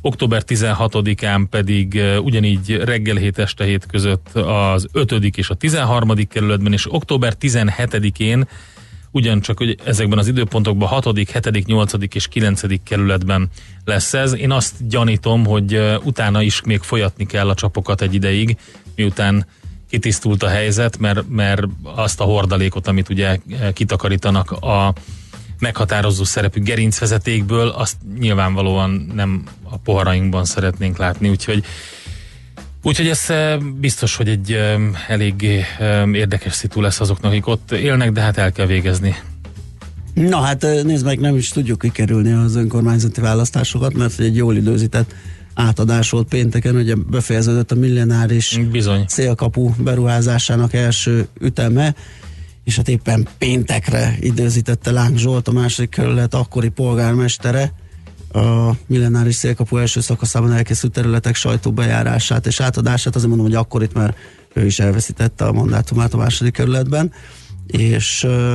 [0.00, 5.12] október 16-án pedig ugyanígy reggel 7 este 7 között az 5.
[5.36, 6.26] és a 13.
[6.28, 8.48] kerületben, és október 17-én
[9.12, 11.92] ugyancsak hogy ezekben az időpontokban 6., 7., 8.
[12.10, 12.82] és 9.
[12.82, 13.48] kerületben
[13.84, 14.32] lesz ez.
[14.32, 18.56] Én azt gyanítom, hogy utána is még folyatni kell a csapokat egy ideig,
[18.96, 19.46] miután
[19.90, 23.38] kitisztult a helyzet, mert, mert azt a hordalékot, amit ugye
[23.72, 24.94] kitakarítanak a
[25.58, 31.64] meghatározó szerepű gerincvezetékből, azt nyilvánvalóan nem a poharainkban szeretnénk látni, úgyhogy
[32.82, 33.26] Úgyhogy ez
[33.80, 34.58] biztos, hogy egy
[35.08, 35.66] elég
[36.12, 39.16] érdekes szitu lesz azoknak, akik ott élnek, de hát el kell végezni.
[40.14, 45.14] Na hát nézd meg, nem is tudjuk kikerülni az önkormányzati választásokat, mert egy jól időzített
[45.54, 49.04] átadás volt pénteken, ugye befejeződött a millenáris Bizony.
[49.06, 51.94] szélkapu beruházásának első üteme,
[52.64, 57.72] és hát éppen péntekre időzítette Láng Zsolt, a második kerület akkori polgármestere,
[58.32, 63.92] a millenáris szélkapu első szakaszában elkészült területek sajtóbejárását és átadását, azért mondom, hogy akkor itt
[63.92, 64.14] már
[64.54, 67.12] ő is elveszítette a mandátumát a második kerületben,
[67.66, 68.54] és uh,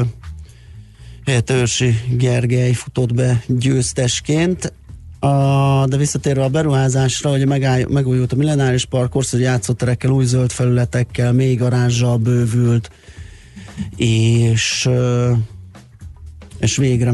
[1.49, 4.73] Őrsi Gergely futott be győztesként,
[5.19, 10.51] a, de visszatérve a beruházásra, hogy megáll, megújult a millenáris park, korszerű játszóterekkel, új zöld
[10.51, 12.89] felületekkel, még garázsal bővült,
[13.95, 15.37] és uh,
[16.59, 17.13] és végre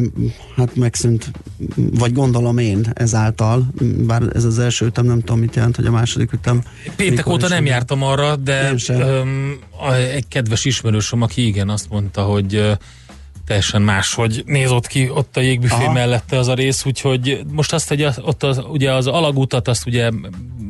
[0.55, 1.31] hát megszűnt,
[1.75, 3.67] vagy gondolom én ezáltal,
[3.97, 6.61] bár ez az első ütem, nem tudom mit jelent, hogy a második ütem.
[6.95, 8.73] Péntek óta nem jártam arra, de
[9.87, 12.77] a- egy kedves ismerősöm, aki igen, azt mondta, hogy
[13.45, 15.91] teljesen más, hogy néz ott ki ott a jégbüfé Aha.
[15.91, 19.85] mellette az a rész, úgyhogy most azt, hogy az, ott az, ugye az alagutat, azt
[19.87, 20.09] ugye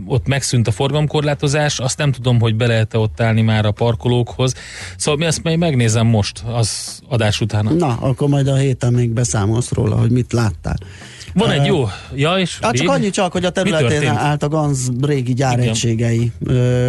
[0.06, 4.54] ott megszűnt a forgalomkorlátozás, azt nem tudom, hogy be lehet ott állni már a parkolókhoz.
[4.98, 7.76] Szóval mi ezt még megnézem most, az adás után.
[7.78, 10.78] Na, akkor majd a héten még beszámolsz róla, hogy mit láttál.
[11.34, 14.92] Van egy jó, ja és Hát csak annyi csak, hogy a területén állt a GANZ
[15.02, 16.32] régi gyáregységei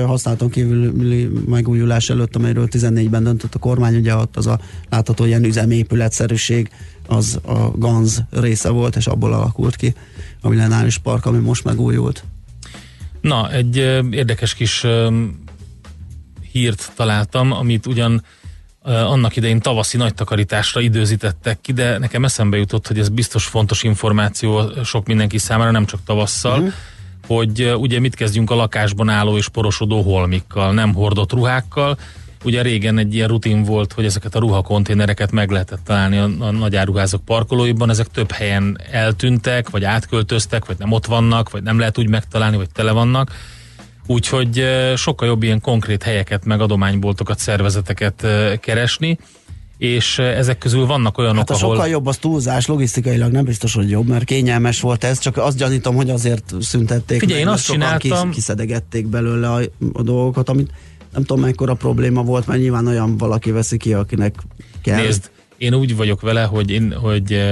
[0.07, 5.45] használaton kívüli megújulás előtt, amelyről 14-ben döntött a kormány, ugye ott az a látható ilyen
[5.45, 6.71] üzemépületszerűség,
[7.07, 9.95] az a GANZ része volt, és abból alakult ki
[10.41, 12.25] a millenáris park, ami most megújult.
[13.21, 13.77] Na, egy
[14.11, 14.87] érdekes kis
[16.53, 18.23] hírt találtam, amit ugyan
[18.85, 23.83] annak idején tavaszi nagy takarításra időzítettek ki, de nekem eszembe jutott, hogy ez biztos fontos
[23.83, 26.73] információ sok mindenki számára, nem csak tavasszal, uh-huh.
[27.27, 31.99] hogy ugye mit kezdjünk a lakásban álló és porosodó holmikkal, nem hordott ruhákkal.
[32.45, 36.51] Ugye régen egy ilyen rutin volt, hogy ezeket a ruhakonténereket meg lehetett találni a, a
[36.51, 41.99] nagyáruházak parkolóiban, ezek több helyen eltűntek, vagy átköltöztek, vagy nem ott vannak, vagy nem lehet
[41.99, 43.31] úgy megtalálni, vagy tele vannak.
[44.07, 49.19] Úgyhogy eh, sokkal jobb ilyen konkrét helyeket, meg adományboltokat, szervezeteket eh, keresni,
[49.79, 51.75] és eh, ezek közül vannak olyanok, Hát a ahol...
[51.75, 55.57] sokkal jobb az túlzás, logisztikailag nem biztos, hogy jobb, mert kényelmes volt ez, csak azt
[55.57, 57.19] gyanítom, hogy azért szüntették.
[57.19, 59.61] Figyelj, meg, én azt csináltam- Kis, kiszedegették belőle a,
[59.93, 60.71] a dolgokat, amit
[61.13, 64.35] nem tudom mekkora probléma volt, mert nyilván olyan valaki veszi ki, akinek
[64.83, 65.01] kell.
[65.01, 65.31] Nézd,
[65.65, 67.43] én úgy vagyok vele, hogy én hogy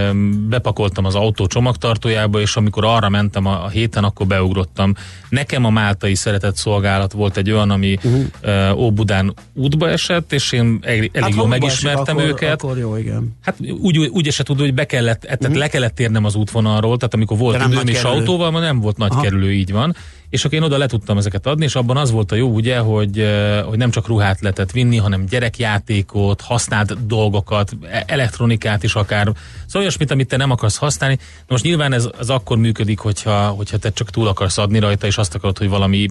[0.49, 4.95] bepakoltam az autó csomagtartójába, és amikor arra mentem a, a héten, akkor beugrottam.
[5.29, 8.79] Nekem a máltai szeretett szolgálat volt egy olyan, ami uh-huh.
[8.79, 12.53] Óbudán útba esett, és én elég, hát, jól megismertem esik, őket.
[12.53, 13.37] Akkor, akkor jó, igen.
[13.43, 15.57] Hát úgy, úgy esett tudod, hogy be kellett, tehát uh-huh.
[15.57, 18.19] le kellett térnem az útvonalról, tehát amikor volt időm és kerülő.
[18.19, 19.21] autóval, ma nem volt nagy Aha.
[19.21, 19.97] kerülő, így van.
[20.33, 22.79] És akkor én oda le tudtam ezeket adni, és abban az volt a jó, ugye,
[22.79, 23.27] hogy,
[23.65, 29.25] hogy nem csak ruhát lehetett vinni, hanem gyerekjátékot, használt dolgokat, e- elektronikát is akár.
[29.67, 31.19] Szóval olyasmit, amit te nem akarsz használni.
[31.21, 35.07] Na most nyilván ez az akkor működik, hogyha, hogyha te csak túl akarsz adni rajta,
[35.07, 36.09] és azt akarod, hogy valami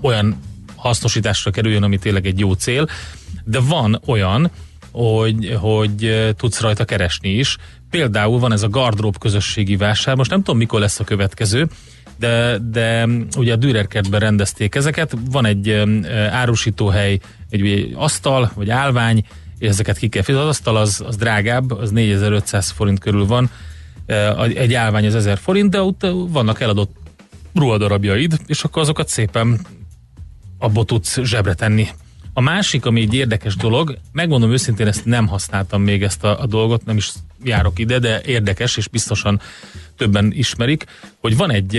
[0.00, 0.40] olyan
[0.76, 2.88] hasznosításra kerüljön, ami tényleg egy jó cél.
[3.44, 4.50] De van olyan,
[4.90, 7.56] hogy, hogy tudsz rajta keresni is.
[7.90, 11.68] Például van ez a gardrób közösségi vásár, most nem tudom mikor lesz a következő,
[12.20, 17.18] de, de mm, ugye a Dürerkertben rendezték ezeket, van egy em, eh, árusítóhely,
[17.50, 19.24] egy, asztal, vagy állvány,
[19.58, 20.46] és ezeket ki kell fizetni.
[20.46, 23.50] Az asztal az, az drágább, az 4500 forint körül van,
[24.10, 26.96] Eh, egy állvány az 1000 forint, de ott eh, vannak eladott
[27.54, 29.60] ruhadarabjaid, és akkor azokat szépen
[30.58, 31.88] abból tudsz zsebre tenni.
[32.32, 36.46] A másik, ami egy érdekes dolog, megmondom őszintén, ezt nem használtam még ezt a, a
[36.46, 37.12] dolgot, nem is
[37.44, 39.40] járok ide, de érdekes, és biztosan
[39.96, 40.84] többen ismerik,
[41.20, 41.76] hogy van egy,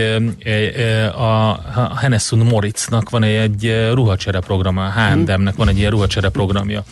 [1.16, 1.60] a
[1.96, 6.84] Hennessun Moritznak van egy ruhacsere programja, a H&M-nek van egy ilyen ruhacsere programja.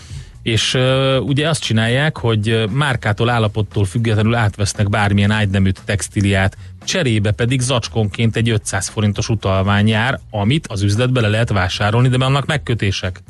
[0.41, 7.59] És uh, ugye azt csinálják, hogy márkától, állapottól függetlenül átvesznek bármilyen ágyneműt, textiliát, cserébe pedig
[7.59, 13.21] zacskónként egy 500 forintos utalvány jár, amit az üzletbe le lehet vásárolni, de annak megkötések.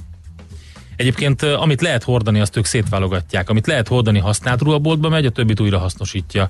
[1.00, 3.50] Egyébként amit lehet hordani, azt ők szétválogatják.
[3.50, 6.50] Amit lehet hordani, használt ruhaboltba megy, a többit újra hasznosítja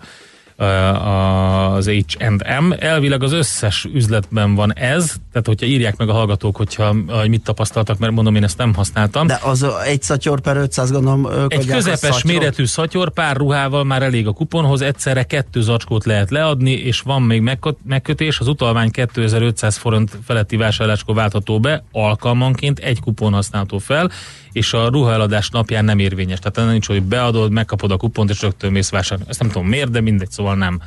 [0.59, 2.73] az H&M.
[2.79, 7.43] Elvileg az összes üzletben van ez, tehát hogyha írják meg a hallgatók, hogyha hogy mit
[7.43, 9.27] tapasztaltak, mert mondom, én ezt nem használtam.
[9.27, 14.27] De az egy szatyor per 500, gondolom, Egy közepes méretű szatyor pár ruhával már elég
[14.27, 19.77] a kuponhoz, egyszerre kettő zacskót lehet leadni, és van még megkö- megkötés, az utalvány 2500
[19.77, 24.11] forint feletti vásárláskor váltható be, alkalmanként egy kupon használható fel,
[24.51, 26.39] és a ruhaeladás napján nem érvényes.
[26.39, 29.29] Tehát nincs, hogy beadod, megkapod a kupont, és rögtön mész vásárolni.
[29.29, 30.81] Ezt nem tudom miért, de mindegy, szóval nem.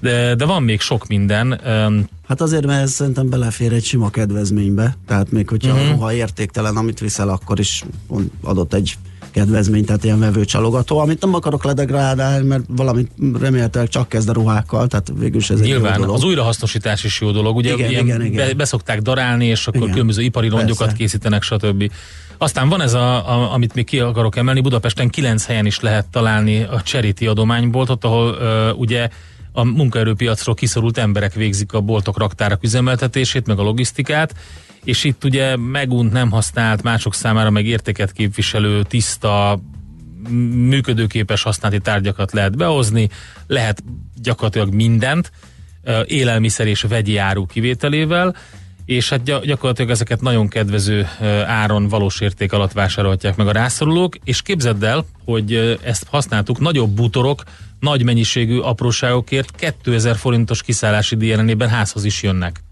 [0.00, 1.60] De, de van még sok minden.
[2.28, 5.76] Hát azért, mert ez szerintem belefér egy sima kedvezménybe, tehát még hogyha Mhm.
[5.78, 5.92] uh-huh.
[5.92, 7.84] a ruha értéktelen, amit viszel, akkor is
[8.42, 8.94] adott egy
[9.30, 13.10] kedvezmény, tehát ilyen vevőcsalogató, amit nem akarok ledegradálni, mert valamit
[13.40, 16.16] remélhetőleg csak kezd a ruhákkal, tehát végül is ez egy Nyilván jó dolog.
[16.16, 18.46] az újrahasznosítás is jó dolog, ugye Igen, ilyen igen, igen.
[18.48, 19.90] Be, beszokták darálni, és akkor Igen.
[19.92, 21.90] különböző ipari rongyokat készítenek, stb.
[22.42, 26.06] Aztán van ez, a, a, amit még ki akarok emelni, Budapesten kilenc helyen is lehet
[26.06, 29.08] találni a Charity adományboltot, ahol ö, ugye
[29.52, 34.34] a munkaerőpiacról kiszorult emberek végzik a boltok, raktárak üzemeltetését, meg a logisztikát,
[34.84, 39.60] és itt ugye megunt, nem használt, mások számára meg értéket képviselő, tiszta,
[40.68, 43.08] működőképes használati tárgyakat lehet behozni,
[43.46, 43.82] lehet
[44.22, 45.32] gyakorlatilag mindent,
[46.06, 48.36] élelmiszer és vegyi áru kivételével,
[48.84, 51.06] és hát gy- gyakorlatilag ezeket nagyon kedvező
[51.46, 56.90] áron valós érték alatt vásárolhatják meg a rászorulók, és képzeld el, hogy ezt használtuk, nagyobb
[56.90, 57.42] bútorok,
[57.80, 62.62] nagy mennyiségű apróságokért 2000 forintos kiszállási díjelenében házhoz is jönnek.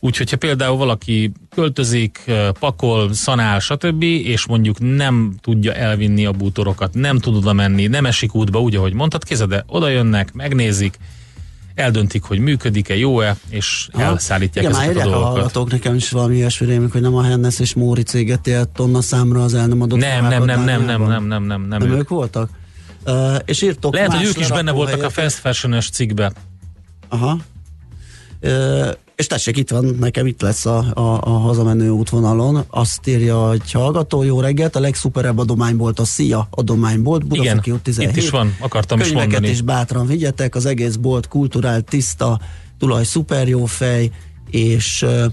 [0.00, 6.94] Úgyhogy ha például valaki költözik, pakol, szanál, stb., és mondjuk nem tudja elvinni a bútorokat,
[6.94, 10.98] nem tud oda menni, nem esik útba, úgy, ahogy mondtad, kézede, oda jönnek, megnézik,
[11.74, 14.02] eldöntik, hogy működik-e, jó-e, és Aha.
[14.02, 15.36] elszállítják Igen, már ezeket a írják a dolgokat.
[15.40, 19.00] hallgatók, nekem is valami ilyesmi rémlik, hogy nem a Hennes és Móri céget élt tonna
[19.00, 21.82] számra az el nem adott Nem, nem, nem, nem, nem, nem, nem, nem, nem, Nem
[21.82, 21.98] ők.
[21.98, 22.50] ők voltak?
[23.06, 25.40] Uh, és írtok Lehet, hogy ők is benne voltak a lerakóhelyeket.
[25.42, 26.32] fast fashion cikkben.
[27.08, 27.38] Aha.
[28.42, 32.64] Uh, és tessék, itt van, nekem itt lesz a, a, a hazamenő útvonalon.
[32.70, 37.82] Azt írja, hogy hallgató, jó reggelt, a legszuperebb adománybolt a Szia adománybolt, Budafaki Igen, út
[37.82, 38.16] 17.
[38.16, 39.52] itt is van, akartam is Könyveket mondani.
[39.52, 42.40] is bátran vigyetek, az egész bolt kulturált, tiszta,
[42.78, 44.10] tulaj szuper jó fej,
[44.50, 45.24] és uh,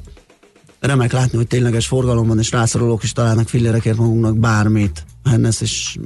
[0.79, 5.05] remek látni, hogy tényleges forgalomban és rászorulók is találnak fillérekért magunknak bármit.
[5.29, 5.97] Hennes és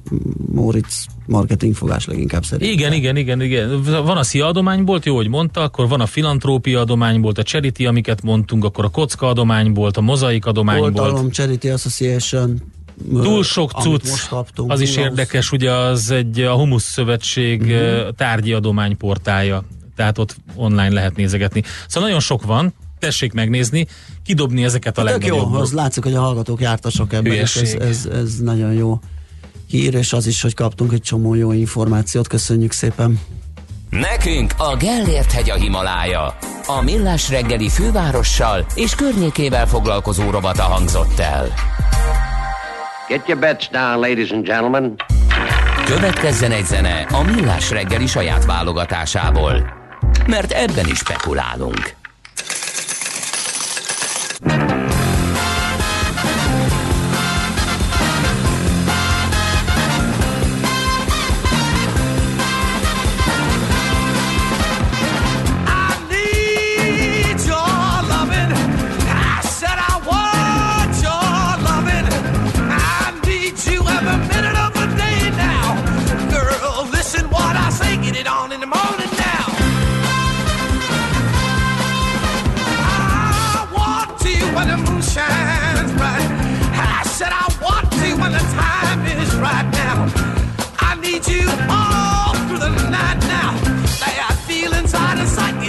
[0.52, 2.72] Moritz marketingfogás leginkább szerint.
[2.72, 3.84] Igen, igen, igen, igen.
[3.84, 8.22] Van a szia adománybolt, jó, hogy mondta, akkor van a filantrópia adománybolt, a charity, amiket
[8.22, 11.00] mondtunk, akkor a kocka adománybolt, a mozaik adománybolt.
[11.00, 12.62] Oltalom Charity Association.
[13.12, 18.10] Túl sok cucc, kaptunk, az is érdekes, ugye az egy a Humus Szövetség uh-huh.
[18.16, 19.64] tárgyi adományportája,
[19.96, 21.64] tehát ott online lehet nézegetni.
[21.88, 23.88] Szóval nagyon sok van, tessék megnézni,
[24.26, 25.54] kidobni ezeket a Hát legnagyobb.
[25.54, 29.00] jó, az látszik, hogy a hallgatók jártasak ebben, és ez, ez, ez nagyon jó
[29.68, 33.20] hír, és az is, hogy kaptunk egy csomó jó információt, köszönjük szépen.
[33.90, 36.38] Nekünk a Gellért hegy a Himalája.
[36.68, 41.48] A millás reggeli fővárossal és környékével foglalkozó rovata hangzott el.
[43.08, 44.96] Get your bets down, ladies and gentlemen.
[45.86, 49.74] Következzen egy zene a millás reggeli saját válogatásából.
[50.28, 51.96] Mert ebben is spekulálunk.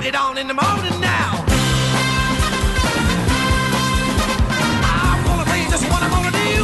[0.06, 1.44] it on in the morning now.
[4.86, 6.54] I wanna just what I wanna do.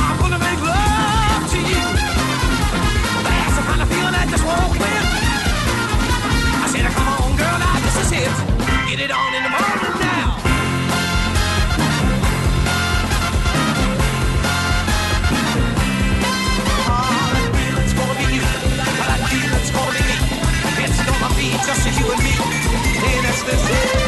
[0.00, 1.84] I wanna make love to you.
[3.28, 4.44] That's the kind of feeling I just.
[6.64, 8.32] I said, come on, girl, now this is it.
[8.88, 10.41] Get it on in the morning now.
[23.44, 24.01] this.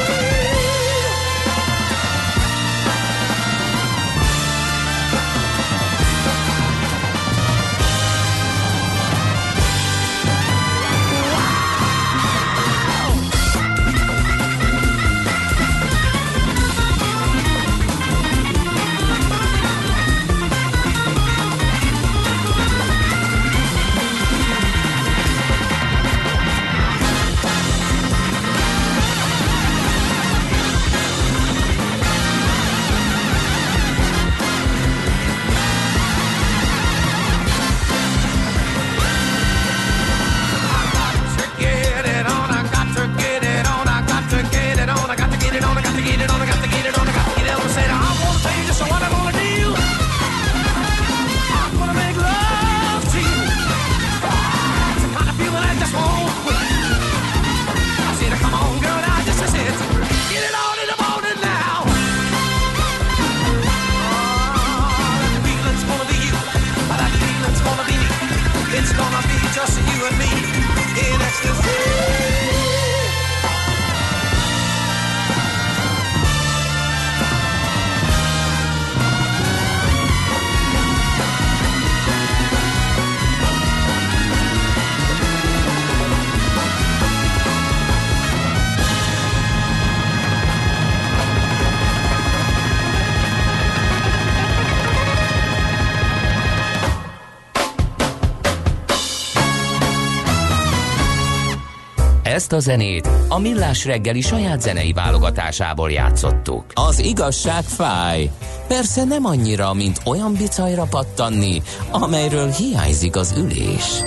[102.45, 106.64] Ezt a zenét a Millás reggeli saját zenei válogatásából játszottuk.
[106.74, 108.30] Az igazság fáj.
[108.68, 114.01] Persze nem annyira, mint olyan bicajra pattanni, amelyről hiányzik az ülés.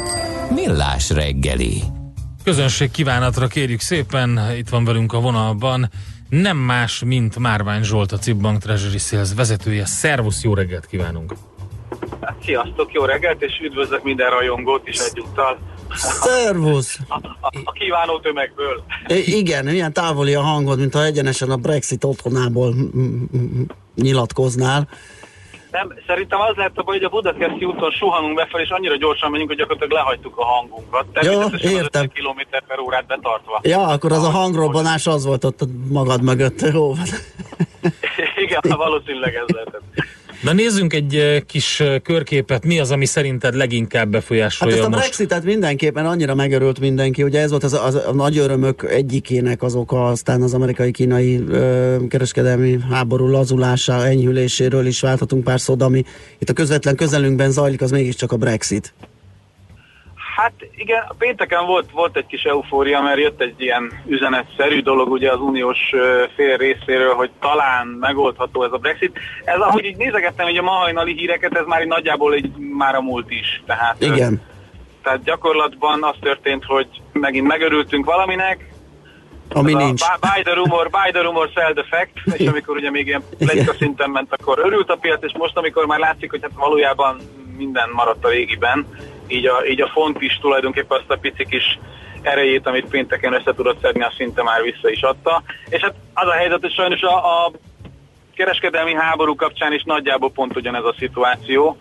[0.55, 1.81] Millás reggeli.
[2.43, 5.89] Közönség kívánatra kérjük szépen, itt van velünk a vonalban,
[6.29, 9.85] nem más, mint Márvány Zsolt, a Cibbank Treasury Sales vezetője.
[9.85, 11.33] Szervusz, jó reggelt kívánunk!
[12.43, 15.57] Sziasztok, jó reggelt, és üdvözlök minden rajongót is egyúttal.
[15.95, 16.99] Szervusz!
[17.07, 17.26] A
[17.87, 18.83] kívánó tömegből.
[19.07, 22.73] I- igen, milyen távoli a hangod, mintha egyenesen a Brexit otthonából
[23.95, 24.87] nyilatkoznál.
[25.71, 29.31] Nem, szerintem az lehet a baj, hogy a Budapesti úton suhanunk befelé, és annyira gyorsan
[29.31, 31.05] megyünk, hogy gyakorlatilag lehagytuk a hangunkat.
[31.13, 32.03] Természetesen az értem.
[32.03, 33.59] 50 km per órát betartva.
[33.63, 35.59] Ja, akkor az a hangrobbanás az volt ott
[35.89, 36.61] magad mögött.
[36.73, 36.93] Jó.
[38.35, 39.83] Igen, valószínűleg ez lehetett.
[40.41, 44.85] Na nézzünk egy eh, kis eh, körképet, mi az, ami szerinted leginkább Hát befolyásolja ezt
[44.85, 45.01] a most?
[45.01, 49.75] Brexitet mindenképpen annyira megörült mindenki, ugye ez volt az, az a nagy örömök egyikének az
[49.75, 56.03] oka, aztán az amerikai-kínai ö, kereskedelmi háború lazulása, enyhüléséről is válthatunk pár szót, ami
[56.37, 58.93] itt a közvetlen közelünkben zajlik, az mégiscsak a Brexit.
[60.37, 65.31] Hát igen, pénteken volt, volt egy kis eufória, mert jött egy ilyen üzenetszerű dolog ugye
[65.31, 65.79] az uniós
[66.35, 69.19] fél részéről, hogy talán megoldható ez a Brexit.
[69.43, 72.95] Ez ahogy így nézegettem így a ma hajnali híreket, ez már így nagyjából így már
[72.95, 73.63] a múlt is.
[73.65, 74.41] Tehát, Igen.
[75.03, 78.69] tehát gyakorlatban az történt, hogy megint megörültünk valaminek,
[79.53, 80.01] Ami Ez nincs.
[80.01, 83.23] A, buy the rumor, buy the rumor, sell the fact, és amikor ugye még ilyen
[83.37, 87.19] pletyka szinten ment, akkor örült a piac, és most, amikor már látszik, hogy hát valójában
[87.57, 88.85] minden maradt a régiben,
[89.27, 91.79] így a, így a font is tulajdonképpen azt a pici kis
[92.21, 95.43] erejét, amit pénteken össze tudott szedni, azt szinte már vissza is adta.
[95.69, 97.51] És hát az a helyzet, hogy sajnos a, a
[98.35, 101.77] kereskedelmi háború kapcsán is nagyjából pont ugyanez a szituáció.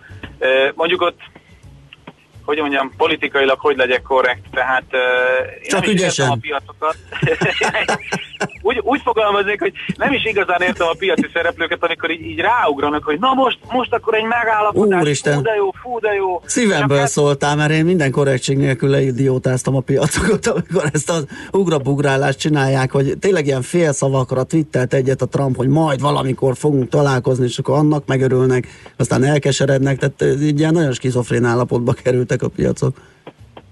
[0.75, 1.21] Mondjuk ott
[2.47, 5.01] hogy mondjam, politikailag hogy legyek korrekt, tehát uh,
[5.63, 6.25] én Csak nem is ügyesen.
[6.25, 6.97] értem a piacokat.
[8.63, 13.05] úgy, úgy fogalmaznék, hogy nem is igazán értem a piaci szereplőket, amikor így, így ráugranak,
[13.05, 15.35] hogy na most, most akkor egy megállapodás, Úristen.
[15.35, 16.43] fú de jó, fú de jó.
[16.45, 22.39] Szívemből Csak szóltál, mert én minden korrektség nélkül leidiótáztam a piacokat, amikor ezt az ugrabugrálást
[22.39, 27.59] csinálják, hogy tényleg ilyen félszavakra twittelt egyet a Trump, hogy majd valamikor fogunk találkozni, és
[27.59, 28.67] akkor annak megörülnek,
[28.97, 32.97] aztán elkeserednek, tehát ez így ilyen nagyon skizofrén állapotba kerültek a piacok.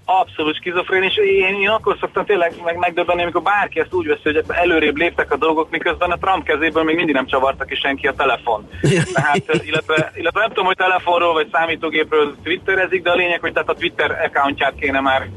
[0.05, 4.21] Abszolút skizofrén, és én, én akkor szoktam tényleg meg, megdöbbenni, amikor bárki ezt úgy veszi,
[4.23, 8.07] hogy előrébb léptek a dolgok, miközben a Trump kezéből még mindig nem csavarta ki senki
[8.07, 8.69] a telefon.
[9.13, 13.69] Tehát, illetve, illetve nem tudom, hogy telefonról vagy számítógépről twitterezik, de a lényeg, hogy tehát
[13.69, 15.29] a Twitter accountját kéne már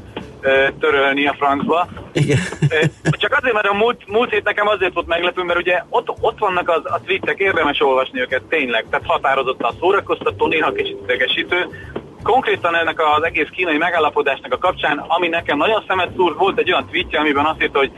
[0.79, 1.87] törölni a francba.
[2.11, 2.37] Igen.
[3.11, 6.39] Csak azért, mert a múlt, múlt hét nekem azért volt meglepő, mert ugye ott, ott
[6.39, 11.67] vannak az, a tweetek, érdemes olvasni őket tényleg, tehát határozottan szórakoztató, néha kicsit idegesítő.
[12.23, 16.71] Konkrétan ennek az egész kínai megállapodásnak a kapcsán, ami nekem nagyon szemet szúrt, volt egy
[16.71, 17.91] olyan tweetje, amiben azt írta, hogy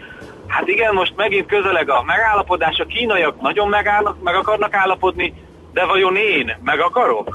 [0.47, 5.33] hát igen, most megint közeleg a megállapodás, a kínaiak nagyon megállnak, meg akarnak állapodni,
[5.73, 7.29] de vajon én meg akarok?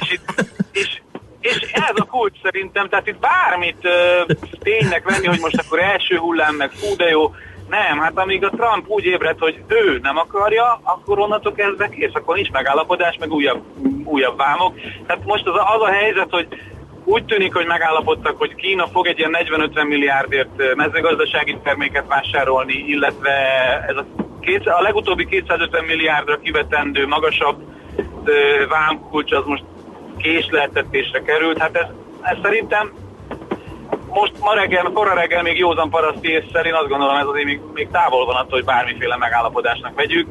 [0.00, 1.00] és, itt, és,
[1.40, 6.16] és ez a kulcs szerintem, tehát itt bármit uh, ténynek venni, hogy most akkor első
[6.16, 7.34] hullám, meg fú de jó,
[7.68, 12.14] nem, hát amíg a Trump úgy ébred, hogy ő nem akarja, akkor onnantól kezdve kész,
[12.14, 13.62] akkor nincs megállapodás, meg újabb,
[14.04, 14.74] újabb vámok.
[15.06, 16.48] Tehát most az a, az a helyzet, hogy
[17.04, 22.74] úgy tűnik, hogy megállapodtak, hogy Kína fog egy ilyen 40-50 milliárdért ö, mezőgazdasági terméket vásárolni,
[22.74, 23.30] illetve
[23.88, 24.06] ez a,
[24.40, 27.62] két, a legutóbbi 250 milliárdra kivetendő magasabb
[28.24, 29.64] ö, vámkulcs az most
[30.18, 31.58] késleltetésre került.
[31.58, 31.86] Hát ez,
[32.22, 32.92] ez szerintem
[34.14, 37.60] most ma reggel, kora reggel még józan paraszti észszer, én azt gondolom ez azért még,
[37.74, 40.28] még távol van attól, hogy bármiféle megállapodásnak vegyük.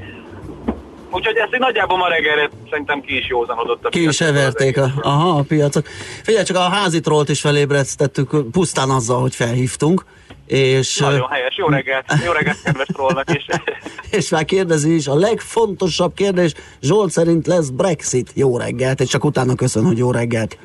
[1.12, 4.92] Úgyhogy ezt így nagyjából ma reggelre szerintem ki is józanodott a Ki is everték a,
[5.02, 5.86] aha, a piacok.
[6.24, 10.06] Figyelj, csak a házi trollt is felébresztettük pusztán azzal, hogy felhívtunk.
[10.48, 13.46] És, Nagyon helyes, jó reggelt, jó reggelt kedves trollnak is.
[14.18, 18.32] és már kérdezi is, a legfontosabb kérdés, Zsolt szerint lesz Brexit.
[18.34, 20.58] Jó reggelt, és csak utána köszön, hogy jó reggelt.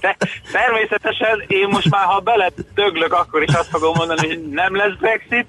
[0.00, 0.16] De
[0.52, 4.96] természetesen én most már, ha bele döglök, akkor is azt fogom mondani, hogy nem lesz
[4.98, 5.46] Brexit,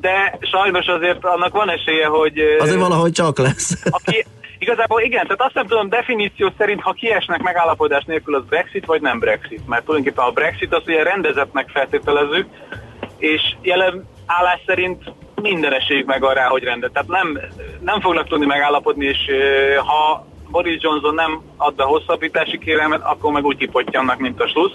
[0.00, 2.38] de sajnos azért annak van esélye, hogy...
[2.58, 3.82] Azért valahogy csak lesz.
[3.90, 4.24] Aki,
[4.58, 9.00] igazából igen, tehát azt nem tudom definíció szerint, ha kiesnek megállapodás nélkül, az Brexit vagy
[9.00, 12.46] nem Brexit, mert tulajdonképpen a Brexit az ugye rendezettnek feltételezzük,
[13.18, 15.02] és jelen állás szerint
[15.42, 16.92] minden esélyük meg arra, hogy rendet.
[16.92, 17.40] Tehát nem,
[17.80, 19.18] nem fognak tudni megállapodni, és
[19.76, 24.72] ha Boris Johnson nem ad be hosszabbítási kérelmet, akkor meg úgy kipottyannak, mint a slusz.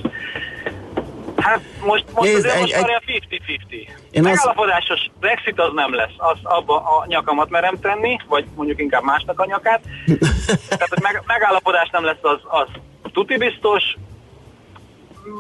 [1.37, 3.73] Hát most, most Nézd, azért egy- most egy- már ilyen 50-50.
[4.11, 6.13] Én azt- Megállapodásos Brexit az nem lesz.
[6.17, 9.81] Az abba a nyakamat merem tenni, vagy mondjuk inkább másnak a nyakát.
[10.69, 12.67] Tehát, hogy meg, megállapodás nem lesz, az, az
[13.13, 13.83] tuti biztos.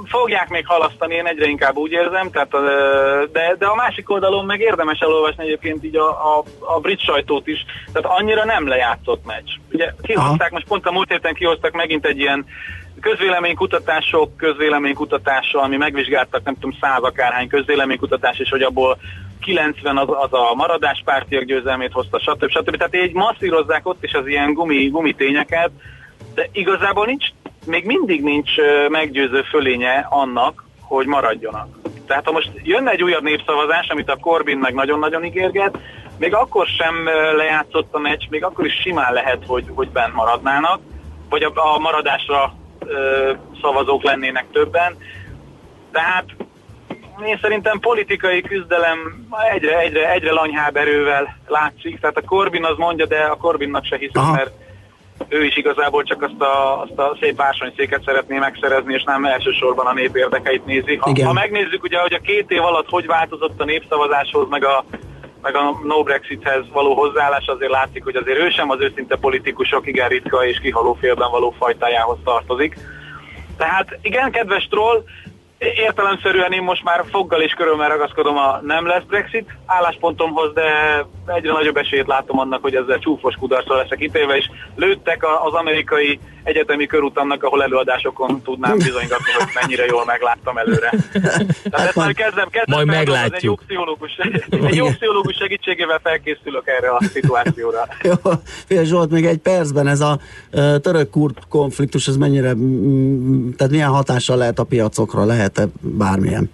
[0.05, 2.51] Fogják még halasztani, én egyre inkább úgy érzem, tehát,
[3.31, 7.47] de, de a másik oldalon meg érdemes elolvasni egyébként így a, a, a brit sajtót
[7.47, 9.49] is, tehát annyira nem lejátszott meccs.
[9.71, 12.45] Ugye kihozták, most pont a múlt héten kihoztak megint egy ilyen
[13.01, 18.97] közvéleménykutatások, közvéleménykutatása, ami megvizsgáltak nem tudom száz akárhány közvéleménykutatás, és hogy abból
[19.41, 22.49] 90 az, az a maradás pártiak győzelmét hozta, stb.
[22.49, 22.77] stb.
[22.77, 25.71] Tehát így masszírozzák ott is az ilyen gumi, gumi tényeket,
[26.33, 27.25] de igazából nincs,
[27.67, 28.51] még mindig nincs
[28.89, 31.67] meggyőző fölénye annak, hogy maradjonak.
[32.07, 35.77] Tehát ha most jönne egy újabb népszavazás, amit a Corbyn meg nagyon-nagyon ígérget,
[36.17, 40.79] még akkor sem lejátszott a meccs, még akkor is simán lehet, hogy, hogy bent maradnának,
[41.29, 42.53] vagy a, a maradásra
[42.85, 44.97] ö, szavazók lennének többen.
[45.91, 46.25] Tehát
[47.25, 51.99] én szerintem politikai küzdelem egyre, egyre, egyre lanyhább erővel látszik.
[51.99, 54.33] Tehát a Corbyn az mondja, de a Corbynnak se hiszem, Aha.
[54.33, 54.51] mert
[55.29, 59.85] ő is igazából csak azt a, azt a szép bársonyszéket szeretné megszerezni, és nem elsősorban
[59.85, 60.95] a nép érdekeit nézi.
[60.95, 61.27] Ha, Igen.
[61.27, 64.85] ha megnézzük ugye, hogy a két év alatt hogy változott a népszavazáshoz, meg a,
[65.41, 69.87] meg a no Brexithez való hozzáállás, azért látszik, hogy azért ő sem az őszinte politikusok
[69.87, 72.77] igen ritka és kihaló félben való fajtájához tartozik.
[73.57, 75.03] Tehát igen, kedves troll,
[75.59, 81.51] értelemszerűen én most már foggal és körülmel ragaszkodom a nem lesz Brexit álláspontomhoz, de egyre
[81.51, 86.85] nagyobb esélyt látom annak, hogy ezzel csúfos kudarcra leszek ítélve, és lőttek az amerikai egyetemi
[86.85, 90.93] körutamnak, ahol előadásokon tudnám bizonygatni, hogy mennyire jól megláttam előre.
[91.69, 93.31] Tehát ezt már kezdem, kezdem Majd feldolgozni, meglátjuk.
[93.37, 94.17] Egy jó, pszichológus,
[94.69, 97.87] egy jó pszichológus segítségével felkészülök erre a szituációra.
[98.09, 98.31] Jó,
[98.65, 100.19] Fél Zsolt, még egy percben ez a
[100.81, 102.53] török-kurd konfliktus, ez mennyire,
[103.57, 106.51] tehát milyen hatással lehet a piacokra, lehet-e bármilyen?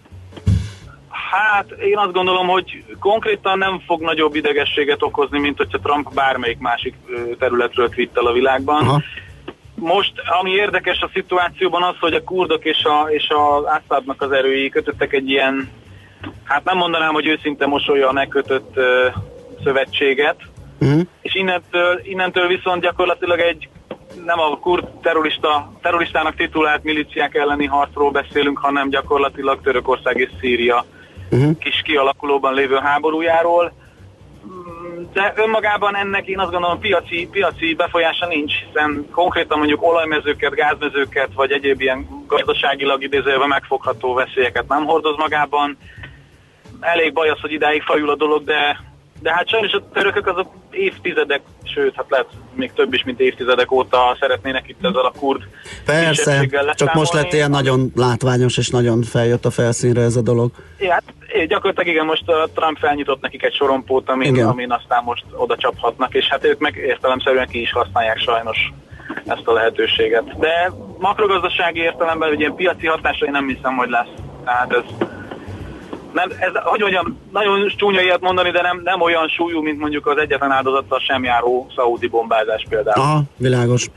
[1.34, 6.60] Hát én azt gondolom, hogy konkrétan nem fog nagyobb idegességet okozni, mint hogyha Trump bármelyik
[6.60, 6.96] másik
[7.40, 8.88] területről twittel a világban.
[8.88, 9.02] Aha.
[9.76, 14.32] Most, ami érdekes a szituációban az, hogy a kurdok és, a, és az Assadnak az
[14.32, 15.70] erői kötöttek egy ilyen,
[16.44, 19.08] hát nem mondanám, hogy őszinte mosolya megkötött ö,
[19.64, 20.36] szövetséget,
[20.80, 21.02] Uh-huh.
[21.22, 23.70] és innentől, innentől viszont gyakorlatilag egy
[24.26, 30.86] nem a kurd terrorista, terroristának titulált miliciák elleni harcról beszélünk, hanem gyakorlatilag Törökország és Szíria
[31.32, 31.58] Uh-huh.
[31.58, 33.74] kis kialakulóban lévő háborújáról.
[35.14, 41.30] De önmagában ennek én azt gondolom piaci, piaci befolyása nincs, hiszen konkrétan mondjuk olajmezőket, gázmezőket,
[41.34, 45.78] vagy egyéb ilyen gazdaságilag idézőjelben megfogható veszélyeket nem hordoz magában.
[46.80, 48.80] Elég baj az, hogy idáig fajul a dolog, de,
[49.24, 53.72] de hát sajnos a törökök azok évtizedek, sőt, hát lehet még több is, mint évtizedek
[53.72, 55.42] óta szeretnének itt ezzel a kurd
[55.86, 60.52] Persze, csak most lett ilyen nagyon látványos, és nagyon feljött a felszínre ez a dolog.
[60.80, 61.04] Ja, hát
[61.48, 64.48] gyakorlatilag igen, most a Trump felnyitott nekik egy sorompót, amin, Igen.
[64.48, 68.72] amin aztán most oda csaphatnak, és hát ők meg értelemszerűen ki is használják sajnos
[69.26, 70.40] ezt a lehetőséget.
[70.40, 74.14] De makrogazdasági értelemben, hogy ilyen piaci hatásai nem hiszem, hogy lesz.
[74.46, 75.08] Tehát ez,
[76.14, 80.08] nem, ez, hogy mondjam, nagyon csúnya ilyet mondani, de nem, nem olyan súlyú, mint mondjuk
[80.08, 83.06] az egyetlen áldozattal sem járó szaudi bombázás például.
[83.06, 83.90] Aha, világos.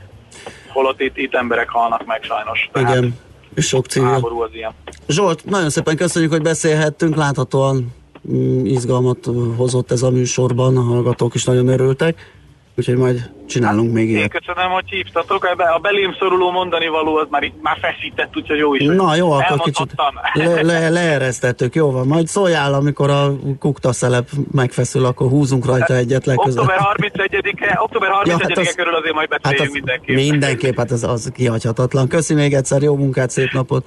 [0.67, 2.69] Holott itt, itt emberek halnak meg sajnos.
[2.71, 3.15] Tehát Igen,
[3.55, 4.09] és sok civil.
[4.09, 4.71] háború az ilyen.
[5.07, 7.93] Zsolt, nagyon szépen köszönjük, hogy beszélhettünk, láthatóan
[8.31, 12.36] mm, izgalmat hozott ez a műsorban, a hallgatók is nagyon örültek,
[12.77, 14.31] úgyhogy majd csinálunk még Én ilyet.
[14.43, 15.43] köszönöm, hogy hívtatok.
[15.45, 18.83] A be- A belém szoruló mondani való az már, már feszített, úgyhogy jó is.
[18.85, 19.93] Na jó, akkor kicsit
[20.33, 22.07] le, le, leeresztettük, jó van.
[22.07, 26.69] Majd szóljál, amikor a kukta szelep megfeszül, akkor húzunk rajta egyet legközelebb.
[26.69, 30.15] Október 31-e, október 31-e hát az- körül azért majd Hát az mindenképp.
[30.15, 32.07] mindenképp, hát az, az kihagyhatatlan.
[32.07, 33.85] Köszi még egyszer, jó munkát, szép napot!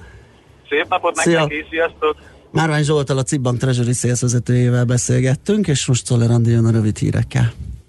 [0.69, 1.39] Szép napot Szia.
[1.39, 2.15] nektek is, sziasztok!
[2.51, 7.51] Márvány Zsoltal a Cibbank Treasury Sales vezetőjével beszélgettünk, és most Czoller jön a rövid hírekkel.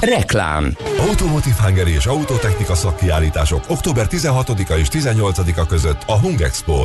[0.00, 0.76] Reklám
[1.08, 6.84] Automotive Hungary és Autotechnika szakkiállítások október 16-a és 18-a között a Hung expo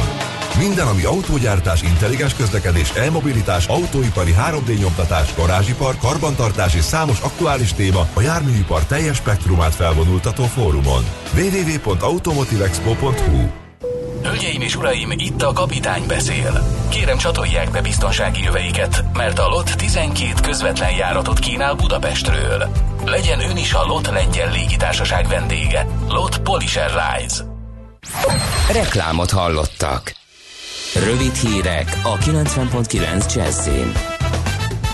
[0.59, 8.07] Minden, ami autógyártás, intelligens közlekedés, e-mobilitás, autóipari 3D nyomtatás, garázsipar, karbantartás és számos aktuális téma
[8.14, 11.03] a járműipar teljes spektrumát felvonultató fórumon.
[11.34, 13.62] www.automotivexpo.hu
[14.24, 16.64] Hölgyeim és uraim, itt a kapitány beszél.
[16.90, 22.70] Kérem csatolják be biztonsági jöveiket, mert a LOT 12 közvetlen járatot kínál Budapestről.
[23.06, 25.88] Legyen ön is a LOT lengyel légitársaság vendége.
[26.08, 27.44] LOT Polish Airlines.
[28.72, 30.14] Reklámot hallottak.
[30.94, 34.12] Rövid hírek a 90.9 Jazzin.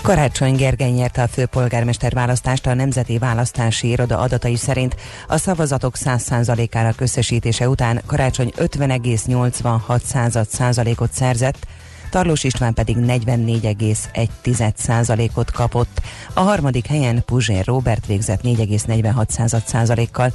[0.02, 4.96] Karácsony Gergely nyerte a főpolgármester választást a Nemzeti Választási Iroda adatai szerint.
[5.28, 11.66] A szavazatok 100%-ára összesítése után Karácsony 50,86 százalékot szerzett,
[12.10, 16.00] Tarlós István pedig 44,1%-ot kapott.
[16.34, 20.32] A harmadik helyen Puzsér Robert végzett 4,46%-kal.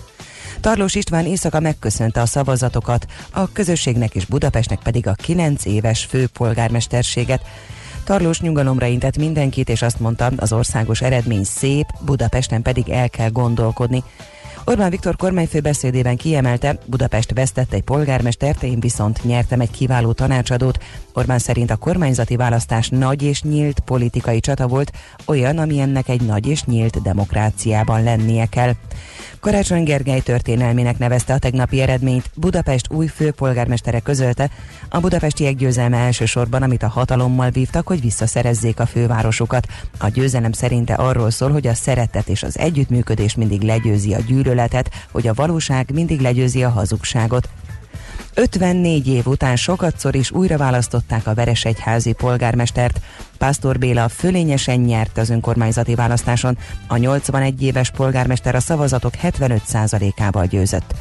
[0.59, 7.41] Tarlós István éjszaka megköszönte a szavazatokat, a közösségnek és Budapestnek pedig a 9 éves főpolgármesterséget.
[8.05, 13.29] Tarlós nyugalomra intett mindenkit, és azt mondta, az országos eredmény szép, Budapesten pedig el kell
[13.29, 14.03] gondolkodni.
[14.67, 20.83] Orbán Viktor kormányfő beszédében kiemelte, Budapest vesztett egy polgármestert, én viszont nyertem egy kiváló tanácsadót.
[21.13, 24.91] Orbán szerint a kormányzati választás nagy és nyílt politikai csata volt,
[25.25, 28.73] olyan, ami ennek egy nagy és nyílt demokráciában lennie kell.
[29.39, 32.29] Karácsony Gergely történelmének nevezte a tegnapi eredményt.
[32.35, 34.49] Budapest új főpolgármestere közölte,
[34.89, 39.67] a budapestiek győzelme elsősorban, amit a hatalommal vívtak, hogy visszaszerezzék a fővárosukat.
[39.97, 44.19] A győzelem szerinte arról szól, hogy a szeretet és az együttműködés mindig legyőzi a
[44.55, 47.49] gyűlöletet, hogy a valóság mindig legyőzi a hazugságot.
[48.33, 52.99] 54 év után sokatszor is újra választották a Veresegyházi polgármestert.
[53.37, 60.93] Pásztor Béla fölényesen nyert az önkormányzati választáson, a 81 éves polgármester a szavazatok 75%-ával győzött.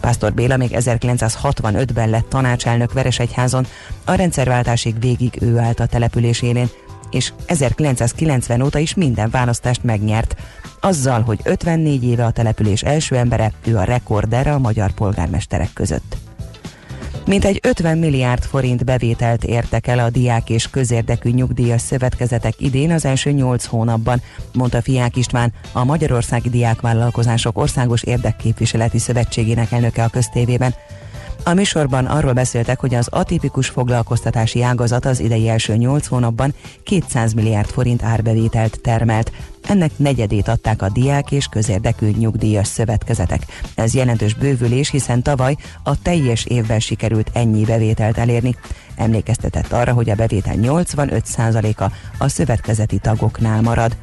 [0.00, 3.66] Pásztor Béla még 1965-ben lett tanácselnök Veresegyházon,
[4.04, 6.68] a rendszerváltásig végig ő állt a településén,
[7.10, 10.36] és 1990 óta is minden választást megnyert.
[10.80, 16.16] Azzal, hogy 54 éve a település első embere, ő a rekorder a magyar polgármesterek között.
[17.26, 23.04] Mintegy 50 milliárd forint bevételt értek el a diák és közérdekű nyugdíjas szövetkezetek idén az
[23.04, 30.74] első 8 hónapban, mondta Fiák István, a Magyarországi Diákvállalkozások Országos Érdekképviseleti Szövetségének elnöke a köztévében.
[31.44, 37.32] A műsorban arról beszéltek, hogy az atipikus foglalkoztatási ágazat az idei első 8 hónapban 200
[37.32, 39.32] milliárd forint árbevételt termelt.
[39.68, 43.46] Ennek negyedét adták a diák és közérdekű nyugdíjas szövetkezetek.
[43.74, 48.56] Ez jelentős bővülés, hiszen tavaly a teljes évben sikerült ennyi bevételt elérni.
[48.96, 51.84] Emlékeztetett arra, hogy a bevétel 85%-a
[52.18, 53.96] a szövetkezeti tagoknál marad.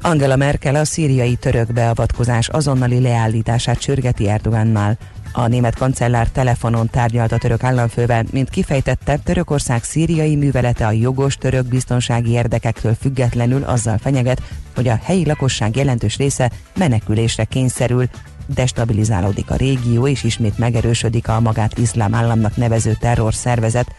[0.00, 4.98] Angela Merkel a szíriai török beavatkozás azonnali leállítását sürgeti Erdogannal.
[5.32, 11.36] A német kancellár telefonon tárgyalt a török államfővel, mint kifejtette, Törökország szíriai művelete a jogos
[11.36, 14.42] török biztonsági érdekektől függetlenül azzal fenyeget,
[14.74, 18.08] hogy a helyi lakosság jelentős része menekülésre kényszerül,
[18.46, 23.94] destabilizálódik a régió, és ismét megerősödik a magát iszlám államnak nevező terrorszervezet,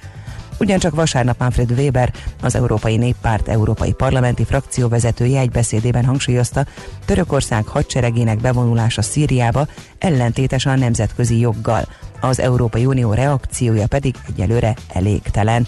[0.63, 6.65] Ugyancsak vasárnap Manfred Weber, az Európai Néppárt Európai Parlamenti frakció vezetője egy beszédében hangsúlyozta,
[7.05, 11.85] Törökország hadseregének bevonulása Szíriába ellentétes a nemzetközi joggal.
[12.21, 15.67] Az Európai Unió reakciója pedig egyelőre elégtelen.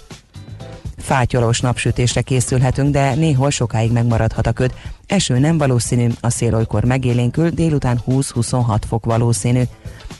[0.98, 4.74] Fátyolos napsütésre készülhetünk, de néhol sokáig megmaradhat a köd.
[5.06, 9.62] Eső nem valószínű, a szél olykor megélénkül, délután 20-26 fok valószínű.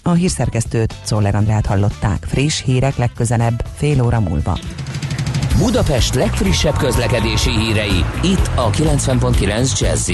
[0.02, 2.24] A hírszerkesztőt Czoller Andrát hallották.
[2.28, 4.58] Friss hírek legközelebb, fél óra múlva.
[5.58, 10.10] Budapest legfrissebb közlekedési hírei, itt a 90.9 jazz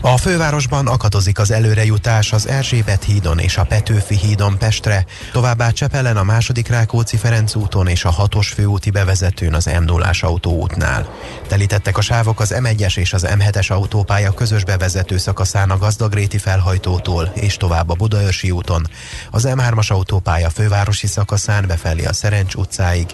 [0.00, 6.16] a fővárosban akadozik az előrejutás az Erzsébet hídon és a Petőfi hídon Pestre, továbbá Csepelen
[6.16, 11.08] a második Rákóczi Ferenc úton és a hatos főúti bevezetőn az m 0 autóútnál.
[11.48, 17.32] Telítettek a sávok az M1-es és az M7-es autópálya közös bevezető szakaszán a Gazdagréti felhajtótól
[17.34, 18.86] és tovább a Budaörsi úton,
[19.30, 23.06] az M3-as autópálya fővárosi szakaszán befelé a Szerencs utcáig,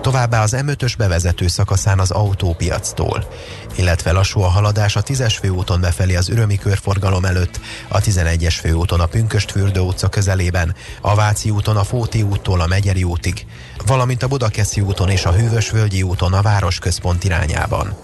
[0.00, 3.26] továbbá az M5-ös bevezető szakaszán az autópiactól,
[3.74, 8.56] illetve lassú a haladás a 10-es főúton befelé az Üröm Ürömi körforgalom előtt, a 11-es
[8.60, 13.46] főúton a Pünköstfürdő utca közelében, a Váci úton a Fóti úttól a Megyeri útig,
[13.86, 17.96] valamint a Budakeszi úton és a Hűvösvölgyi úton a városközpont irányában.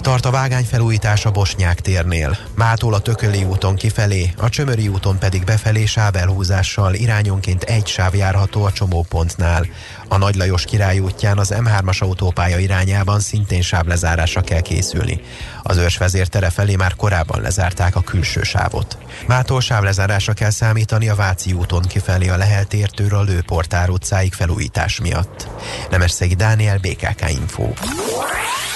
[0.00, 5.44] Tart a vágányfelújítás a Bosnyák térnél, Mától a Tököli úton kifelé, a Csömöri úton pedig
[5.44, 9.66] befelé sávelhúzással irányonként egy sáv járható a csomópontnál.
[10.08, 15.20] A Nagy Lajos király útján az M3-as autópálya irányában szintén sávlezárásra kell készülni.
[15.62, 18.98] Az őrsvezér tere felé már korábban lezárták a külső sávot.
[19.26, 25.00] Mától sávlezárásra kell számítani a Váci úton kifelé a Lehel tértől a Lőportár utcáig felújítás
[25.00, 25.48] miatt.
[25.90, 27.68] Nemesszegi Dániel, BKK Info.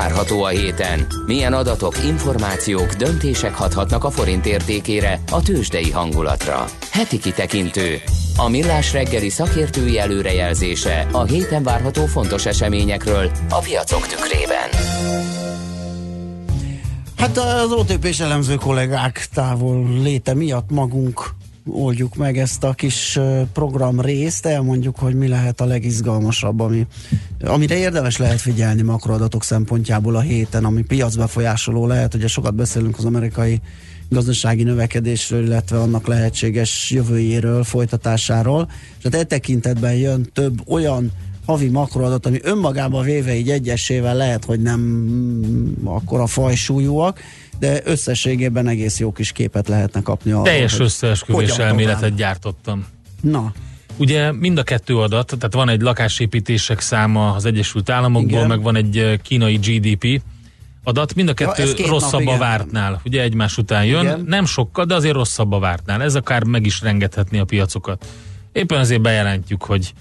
[0.00, 1.06] Várható a héten?
[1.26, 6.64] Milyen adatok, információk, döntések hathatnak a forint értékére, a tőzsdei hangulatra?
[6.90, 8.00] Heti kitekintő.
[8.36, 14.68] A millás reggeli szakértői előrejelzése a héten várható fontos eseményekről a piacok tükrében.
[17.16, 21.30] Hát az OTP-s elemző kollégák távol léte miatt magunk
[21.66, 23.18] oldjuk meg ezt a kis
[23.52, 26.86] program részt, elmondjuk, hogy mi lehet a legizgalmasabb, ami,
[27.40, 32.14] amire érdemes lehet figyelni makroadatok szempontjából a héten, ami piacbefolyásoló lehet.
[32.14, 33.60] Ugye sokat beszélünk az amerikai
[34.08, 38.70] gazdasági növekedésről, illetve annak lehetséges jövőjéről, folytatásáról.
[38.98, 41.12] És hát e tekintetben jön több olyan
[41.46, 47.20] havi makroadat, ami önmagában véve így egyesével lehet, hogy nem mm, akkora fajsúlyúak,
[47.60, 52.16] de összességében egész jó kis képet lehetne kapni arról, Teljes összeesküvés elméletet tovább.
[52.16, 52.86] gyártottam.
[53.20, 53.52] Na,
[53.96, 58.46] Ugye mind a kettő adat, tehát van egy lakásépítések száma az Egyesült Államokból, Igen.
[58.48, 60.22] meg van egy kínai GDP
[60.84, 63.00] adat, mind a Ja, kettő két rosszabb nap, a vártnál.
[63.04, 64.24] Ugye egymás után jön, Igen.
[64.26, 66.02] nem sokkal, de azért rosszabb a vártnál.
[66.02, 68.06] Ez akár meg is rengethetni a piacokat.
[68.52, 69.92] Éppen azért bejelentjük, hogy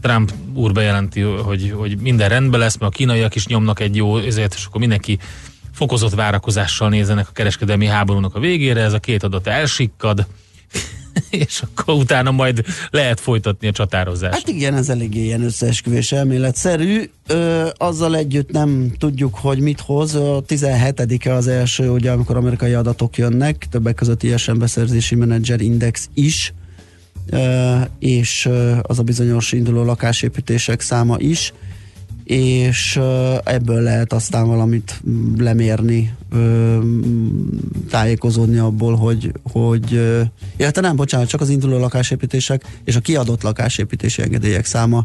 [0.00, 4.18] Trump úr bejelenti, hogy, hogy minden rendben lesz, mert a kínaiak is nyomnak egy jó,
[4.18, 5.18] ezért, és akkor mindenki
[5.80, 10.26] fokozott várakozással nézenek a kereskedelmi háborúnak a végére, ez a két adat elsikkad,
[11.44, 14.34] és akkor utána majd lehet folytatni a csatározást.
[14.34, 17.10] Hát igen, ez eléggé ilyen összeesküvés elméletszerű.
[17.26, 20.14] Ö, azzal együtt nem tudjuk, hogy mit hoz.
[20.14, 26.08] A 17-e az első, ugye, amikor amerikai adatok jönnek, többek között ISM beszerzési menedzser index
[26.14, 26.54] is,
[27.30, 28.48] ö, és
[28.82, 31.52] az a bizonyos induló lakásépítések száma is
[32.30, 33.00] és
[33.44, 37.48] ebből lehet aztán valamit mm, lemérni, mm,
[37.90, 39.92] tájékozódni abból, hogy, hogy
[40.56, 45.04] illetve nem, bocsánat, csak az induló lakásépítések és a kiadott lakásépítési engedélyek száma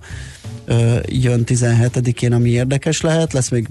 [1.08, 3.34] jön 17-én, ami érdekes lehet.
[3.34, 3.68] Lesz még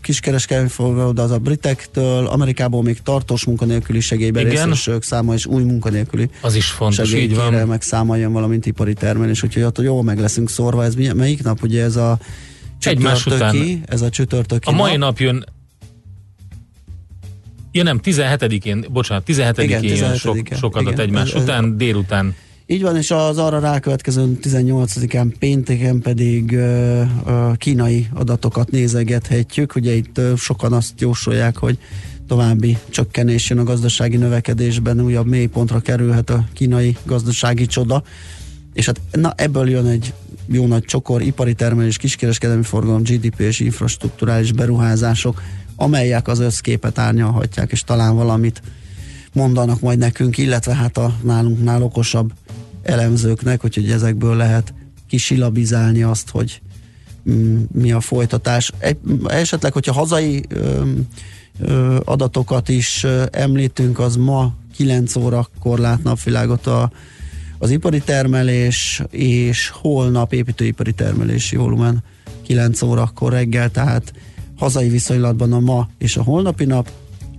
[0.00, 6.28] kiskereskedelmi forgalom, de az a britektől, Amerikából még tartós munkanélküli segélyberészesek száma és új munkanélküli
[6.40, 7.20] Az is fontos, így van.
[7.20, 10.84] segélykérelmek száma jön, valamint ipari termelés, úgyhogy ott jól meg leszünk szorva.
[10.84, 11.62] Ez melyik nap?
[11.62, 12.18] Ugye ez a
[12.80, 14.98] Egymás csütörtöki, ez a csütörtöki A mai nap.
[15.00, 15.44] nap jön
[17.72, 20.14] Ja nem, 17-én, bocsánat, 17-én Igen, jön 17-e.
[20.16, 21.04] sok, sok adat Igen.
[21.04, 22.34] egymás ez- után, délután.
[22.66, 29.74] Így van, és az arra rákövetkező 18-án pénteken pedig ö, ö, kínai adatokat nézegethetjük.
[29.74, 31.78] Ugye itt ö, sokan azt jósolják, hogy
[32.28, 38.02] további csökkenés jön a gazdasági növekedésben, újabb mélypontra kerülhet a kínai gazdasági csoda.
[38.72, 40.12] És hát na, ebből jön egy
[40.46, 45.42] jó nagy csokor, ipari termelés, kiskereskedelmi forgalom, GDP és infrastruktúrális beruházások,
[45.76, 48.62] amelyek az összképet árnyalhatják, és talán valamit
[49.32, 52.32] mondanak majd nekünk, illetve hát a nálunknál okosabb
[52.82, 54.74] elemzőknek, úgyhogy ezekből lehet
[55.08, 56.60] kisilabizálni azt, hogy
[57.30, 58.72] mm, mi a folytatás.
[58.78, 58.96] Egy,
[59.26, 60.44] esetleg, hogyha hazai
[62.04, 66.90] adatokat is említünk, az ma 9 órakor lát napvilágot a,
[67.58, 72.02] az ipari termelés, és holnap építőipari termelési volumen
[72.46, 74.12] 9 órakor reggel, tehát
[74.56, 76.90] hazai viszonylatban a ma és a holnapi nap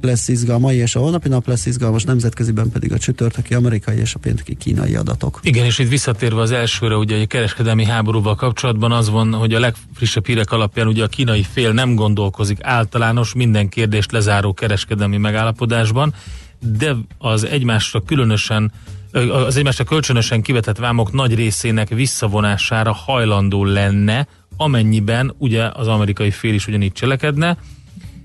[0.01, 4.15] lesz izgalmas, mai és a holnapi nap lesz izgalmas, nemzetköziben pedig a csütörtöki amerikai és
[4.15, 5.39] a pénteki kínai adatok.
[5.43, 9.59] Igen, és itt visszatérve az elsőre, ugye a kereskedelmi háborúval kapcsolatban az van, hogy a
[9.59, 16.13] legfrissebb hírek alapján ugye a kínai fél nem gondolkozik általános minden kérdést lezáró kereskedelmi megállapodásban,
[16.59, 18.71] de az egymásra különösen
[19.17, 24.27] az egymásra kölcsönösen kivetett vámok nagy részének visszavonására hajlandó lenne,
[24.57, 27.57] amennyiben ugye az amerikai fél is ugyanígy cselekedne,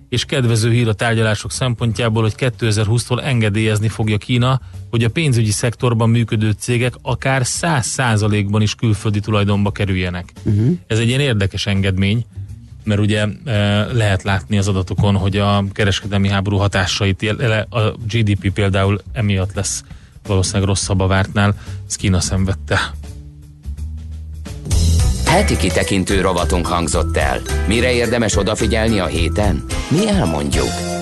[0.08, 4.60] és kedvező hír a tárgyalások szempontjából, hogy 2020-tól engedélyezni fogja Kína,
[4.90, 10.32] hogy a pénzügyi szektorban működő cégek akár 100%-ban is külföldi tulajdonba kerüljenek.
[10.42, 10.78] Uh-huh.
[10.86, 12.24] Ez egy ilyen érdekes engedmény,
[12.84, 18.52] mert ugye e, lehet látni az adatokon, hogy a kereskedelmi háború hatásait, jel- a GDP
[18.52, 19.84] például emiatt lesz
[20.26, 21.54] valószínűleg rosszabb a vártnál,
[21.88, 22.94] ez Kína szenvedte.
[25.26, 27.40] Heti kitekintő rovatunk hangzott el.
[27.66, 29.64] Mire érdemes odafigyelni a héten?
[29.88, 31.01] Mi elmondjuk.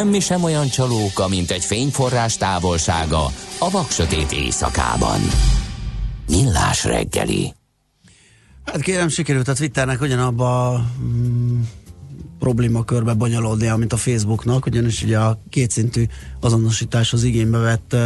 [0.00, 3.24] Semmi sem olyan csalóka, mint egy fényforrás távolsága
[3.58, 5.20] a vaksötét éjszakában.
[6.28, 7.54] Millás reggeli.
[8.64, 11.60] Hát kérem, sikerült a Twitternek ugyanabba a mm,
[12.38, 16.04] problémakörbe bonyolódnia, mint a Facebooknak, ugyanis ugye a kétszintű
[16.40, 17.96] azonosításhoz igénybe vett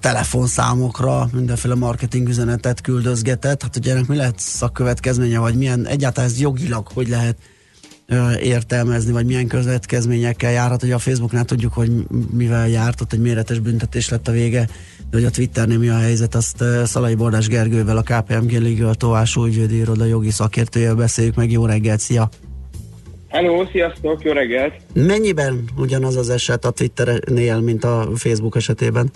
[0.00, 3.62] telefonszámokra mindenféle marketing üzenetet küldözgetett.
[3.62, 7.58] Hát ugye ennek mi lehet szakkövetkezménye, vagy milyen egyáltalán ez jogilag hogy lehet ö,
[8.42, 10.82] értelmezni, vagy milyen következményekkel járhat.
[10.82, 11.90] Ugye a Facebooknál tudjuk, hogy
[12.32, 14.66] mivel járt, ott egy méretes büntetés lett a vége,
[15.10, 19.36] de hogy a Twitternél mi a helyzet, azt Szalai Bordás Gergővel, a KPMG Legal Továs
[19.36, 21.50] Újgyődi Iroda jogi szakértőjével beszéljük meg.
[21.50, 22.28] Jó reggelt, szia!
[23.28, 24.74] Hello, sziasztok, jó reggelt!
[24.94, 29.10] Mennyiben ugyanaz az eset a Twitternél, mint a Facebook esetében?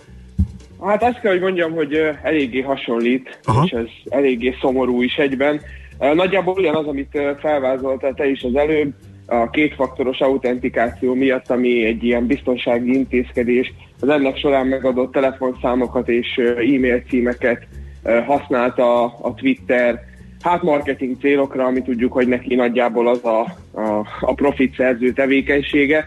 [0.81, 1.93] Hát azt kell, hogy mondjam, hogy
[2.23, 3.65] eléggé hasonlít, Aha.
[3.65, 5.61] és ez eléggé szomorú is egyben.
[5.99, 8.93] Nagyjából ugyanaz, amit ö, felvázoltál te is az előbb,
[9.27, 16.37] a kétfaktoros autentikáció miatt, ami egy ilyen biztonsági intézkedés, az ennek során megadott telefonszámokat és
[16.57, 17.67] e-mail címeket
[18.27, 20.01] használta a Twitter,
[20.41, 23.41] hát marketing célokra, ami tudjuk, hogy neki nagyjából az a,
[23.81, 26.05] a, a profit szerző tevékenysége.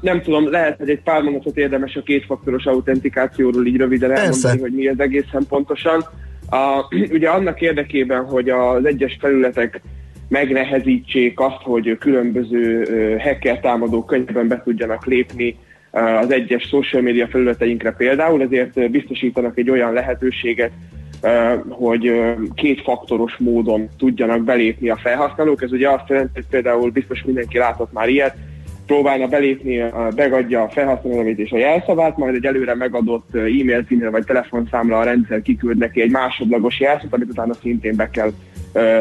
[0.00, 4.72] Nem tudom, lehet, hogy egy pár mondatot érdemes a kétfaktoros autentikációról így röviden elmondani, hogy
[4.72, 6.04] mi ez egészen pontosan.
[6.50, 9.80] Uh, ugye annak érdekében, hogy az egyes felületek
[10.28, 12.84] megnehezítsék azt, hogy különböző
[13.18, 15.56] hacker támadók könnyebben be tudjanak lépni
[15.90, 20.70] az egyes social media felületeinkre például, ezért biztosítanak egy olyan lehetőséget,
[21.68, 22.12] hogy
[22.54, 25.62] kétfaktoros módon tudjanak belépni a felhasználók.
[25.62, 28.36] Ez ugye azt jelenti, hogy például biztos mindenki látott már ilyet,
[28.86, 29.84] próbálna belépni,
[30.16, 34.98] megadja a felhasználó nevét és a jelszavát, majd egy előre megadott e-mail címre vagy telefonszámra
[34.98, 38.32] a rendszer kiküld neki egy másodlagos jelszót, amit utána szintén be kell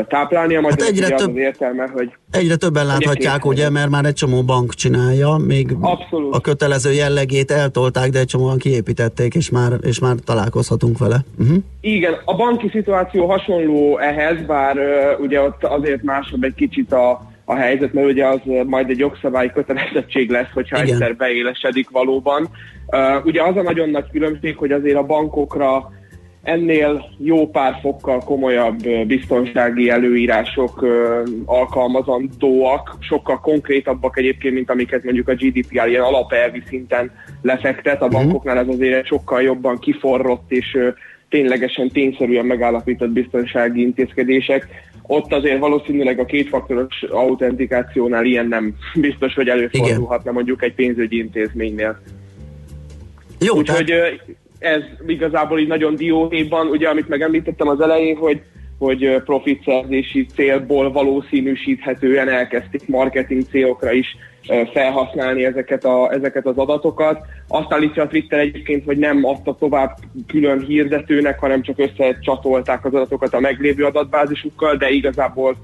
[0.08, 0.62] táplálnia.
[0.62, 4.44] Majd Hát egyre több- az értelme, hogy Egyre többen láthatják, ugye, mert már egy csomó
[4.44, 6.36] bank csinálja, még Abszolút.
[6.36, 11.18] a kötelező jellegét eltolták, de egy csomóan kiépítették, és már, és már találkozhatunk vele.
[11.40, 11.58] Uh-huh.
[11.82, 17.34] Igen, a banki szituáció hasonló ehhez, bár uh, ugye ott azért másabb egy kicsit a,
[17.46, 20.94] a helyzet, mert ugye az uh, majd egy jogszabályi kötelezettség lesz, hogyha Igen.
[20.94, 22.50] egyszer beélesedik valóban.
[22.88, 25.94] Uh, ugye az a nagyon nagy különbség, hogy azért a bankokra
[26.46, 35.04] ennél jó pár fokkal komolyabb ö, biztonsági előírások ö, alkalmazandóak, sokkal konkrétabbak egyébként, mint amiket
[35.04, 37.12] mondjuk a GDPR ilyen alapelvi szinten
[37.42, 38.02] lefektet.
[38.02, 40.90] A bankoknál ez azért sokkal jobban kiforrott és ö,
[41.30, 44.68] ténylegesen tényszerűen megállapított biztonsági intézkedések.
[45.08, 52.00] Ott azért valószínűleg a kétfaktoros autentikációnál ilyen nem biztos, hogy előfordulhatna mondjuk egy pénzügyi intézménynél.
[53.40, 54.08] Jó, Úgyhogy ö,
[54.60, 58.42] ez igazából így nagyon dióhéjban, ugye amit megemlítettem az elején, hogy
[58.80, 64.16] hogy profitszerzési célból valószínűsíthetően elkezdték marketing célokra is
[64.74, 67.20] felhasználni ezeket, a, ezeket az adatokat.
[67.48, 69.98] Azt állítja a Twitter egyébként, hogy nem adta tovább
[70.28, 75.56] külön hirdetőnek, hanem csak összecsatolták az adatokat a meglévő adatbázisukkal, de igazából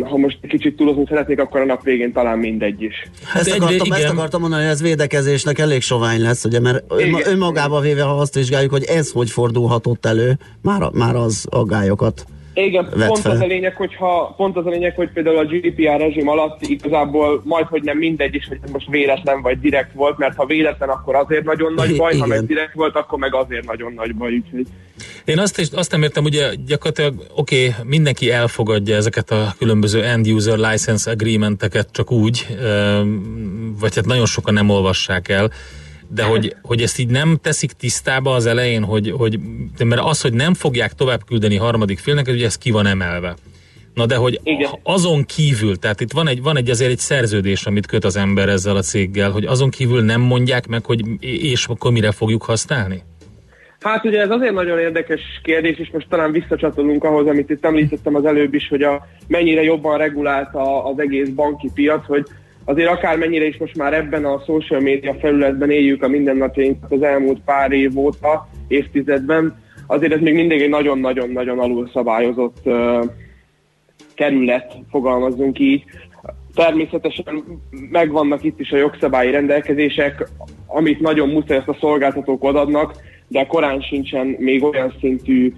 [0.00, 2.94] ha most egy kicsit túlozni szeretnék, akkor a nap végén talán mindegy is.
[3.34, 7.80] Ezt, akartam, ezt akartam mondani, hogy ez védekezésnek elég sovány lesz, ugye, mert ön, önmagába
[7.80, 12.24] véve, ha azt vizsgáljuk, hogy ez hogy fordulhatott elő, már, már az aggályokat
[12.54, 13.32] Igen, pont fel.
[13.32, 17.42] az a lényeg, hogyha pont az a lényeg, hogy például a GDPR rezsim alatt igazából
[17.44, 21.14] majd, hogy nem mindegy is, hogy most véletlen vagy direkt volt, mert ha véletlen, akkor
[21.14, 22.38] azért nagyon nagy baj, ha Igen.
[22.38, 24.66] meg direkt volt, akkor meg azért nagyon nagy baj, úgyhogy
[25.24, 30.04] Én azt, is, azt nem értem, ugye gyakorlatilag oké, okay, mindenki elfogadja ezeket a különböző
[30.04, 32.46] end-user license agreementeket csak úgy,
[33.80, 35.50] vagy hát nagyon sokan nem olvassák el,
[36.14, 39.38] de hogy, hogy ezt így nem teszik tisztába az elején, hogy, hogy
[39.84, 43.34] mert az, hogy nem fogják tovább küldeni harmadik félnek, ugye ez ki van emelve.
[43.94, 44.40] Na de hogy
[44.82, 48.48] azon kívül, tehát itt van egy, van egy azért egy szerződés, amit köt az ember
[48.48, 53.02] ezzel a céggel, hogy azon kívül nem mondják meg, hogy és akkor mire fogjuk használni?
[53.80, 58.14] Hát ugye ez azért nagyon érdekes kérdés, és most talán visszacsatolunk ahhoz, amit itt említettem
[58.14, 62.26] az előbb is, hogy a, mennyire jobban regulált a, az egész banki piac, hogy
[62.64, 67.40] azért akármennyire is most már ebben a social media felületben éljük a mindennapjainkat az elmúlt
[67.44, 73.04] pár év óta, évtizedben, azért ez még mindig egy nagyon-nagyon-nagyon alul szabályozott uh,
[74.14, 75.84] kerület, fogalmazzunk így.
[76.54, 77.42] Természetesen
[77.90, 80.28] megvannak itt is a jogszabályi rendelkezések,
[80.66, 82.94] amit nagyon muszáj ezt a szolgáltatók adnak,
[83.28, 85.52] de korán sincsen még olyan szintű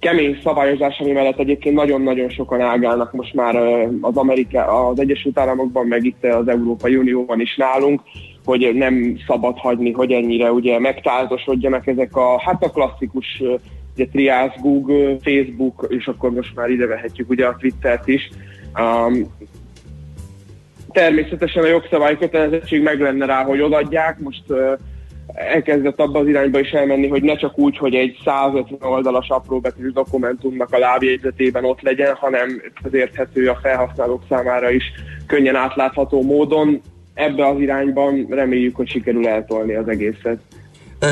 [0.00, 3.56] kemény szabályozás, ami mellett egyébként nagyon-nagyon sokan ágálnak most már
[4.00, 8.00] az, Amerika, az Egyesült Államokban, meg itt az Európai Unióban is nálunk,
[8.44, 13.42] hogy nem szabad hagyni, hogy ennyire ugye megtáltosodjanak ezek a, hát a klasszikus
[13.94, 18.30] ugye Triász, Google, Facebook, és akkor most már ide vehetjük ugye a Twittert is.
[18.78, 19.34] Um,
[20.92, 24.18] természetesen a jogszabály kötelezettség meg lenne rá, hogy odaadják.
[24.18, 24.72] Most ö,
[25.34, 29.92] elkezdett abba az irányba is elmenni, hogy ne csak úgy, hogy egy 150 oldalas apróbetűs
[29.92, 34.84] dokumentumnak a lábjegyzetében ott legyen, hanem az érthető a felhasználók számára is
[35.26, 36.80] könnyen átlátható módon.
[37.14, 40.38] Ebbe az irányban reméljük, hogy sikerül eltolni az egészet.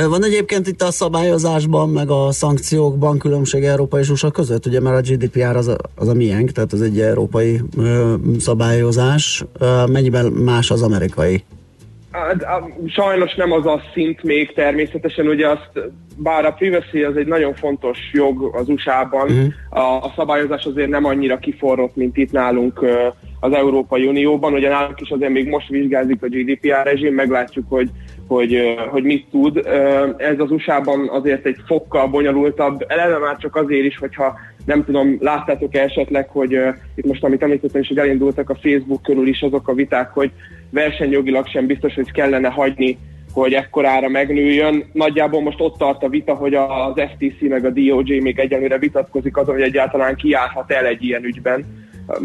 [0.09, 4.97] Van egyébként itt a szabályozásban, meg a szankciókban különbség Európa és USA között, ugye mert
[4.97, 9.45] a GDPR az a, az a miénk, tehát az egy európai ö, szabályozás.
[9.59, 11.45] Ö, mennyiben más az amerikai?
[12.13, 12.47] Hát,
[12.87, 15.71] Sajnos nem az a szint még természetesen, ugye azt,
[16.17, 19.47] bár a privacy az egy nagyon fontos jog az USA-ban, Mhm.
[19.81, 22.85] a, a szabályozás azért nem annyira kiforrott, mint itt nálunk
[23.41, 27.91] az Európai Unióban, ugye nálunk is azért még most vizsgázik a GDPR rezsim, meglátjuk, hogy,
[28.29, 29.67] hogy, hogy mit tud.
[30.17, 35.17] Ez az USA-ban azért egy fokkal bonyolultabb, eleve már csak azért is, hogyha nem tudom,
[35.21, 39.27] láttátok -e esetleg, hogy uh, itt most, amit említettem is, hogy elindultak a Facebook körül
[39.27, 40.31] is azok a viták, hogy
[40.71, 42.99] versenyjogilag sem biztos, hogy kellene hagyni,
[43.33, 44.85] hogy ekkorára megnőjön.
[44.93, 49.37] Nagyjából most ott tart a vita, hogy az FTC meg a DOJ még egyelőre vitatkozik
[49.37, 51.65] azon, hogy egyáltalán kiállhat el egy ilyen ügyben.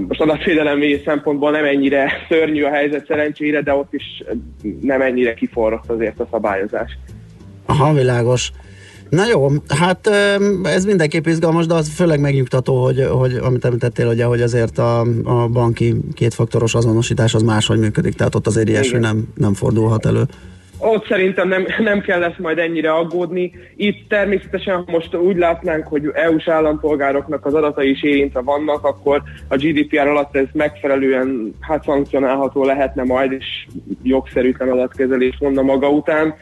[0.07, 4.23] Most adatvédelemi szempontból nem ennyire szörnyű a helyzet szerencsére, de ott is
[4.81, 6.97] nem ennyire kiforrott azért a szabályozás.
[7.65, 8.51] Aha, világos.
[9.09, 10.07] Na jó, hát
[10.63, 14.99] ez mindenképp izgalmas, de az főleg megnyugtató, hogy, hogy amit említettél, ugye, hogy azért a,
[15.23, 20.23] a banki kétfaktoros azonosítás az máshogy működik, tehát ott azért ilyesmi nem, nem fordulhat elő.
[20.85, 23.51] Ott szerintem nem, nem kell lesz majd ennyire aggódni.
[23.75, 29.21] Itt természetesen, ha most úgy látnánk, hogy EU-s állampolgároknak az adatai is érintve vannak, akkor
[29.47, 33.67] a GDPR alatt ez megfelelően hát szankcionálható lehetne majd, és
[34.03, 36.35] jogszerűtlen adatkezelés mondna maga után.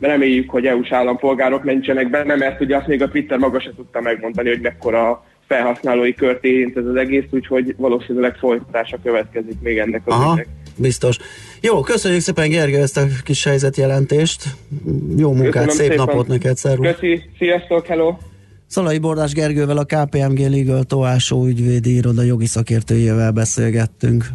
[0.00, 4.00] Reméljük, hogy EU-s állampolgárok nincsenek benne, mert ugye azt még a Twitter maga se tudta
[4.00, 10.02] megmondani, hogy mekkora felhasználói kört érint ez az egész, úgyhogy valószínűleg folytatása következik még ennek
[10.04, 10.46] az ügynek.
[10.76, 11.16] Biztos.
[11.60, 14.56] Jó, köszönjük szépen Gergő ezt a kis helyzetjelentést.
[15.16, 15.96] Jó munkát, Köszönöm szép szépen.
[16.04, 16.86] napot neked, szervusz.
[16.94, 18.16] Köszi, sziasztok, hello!
[18.66, 24.26] Szalai Bordás Gergővel, a KPMG Legal Toásó ügyvédi iroda jogi szakértőjével beszélgettünk.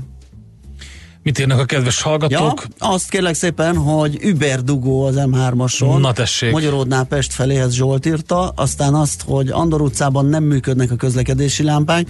[1.24, 2.66] Mit írnak a kedves Ja, hallgatók?
[2.78, 6.00] azt kérlek szépen, hogy Uber dugó az M3-ason.
[6.00, 6.52] Na tessék.
[6.52, 12.08] Magyaródnál Pest feléhez Zsolt írta, aztán azt, hogy Andor utcában nem működnek a közlekedési lámpák,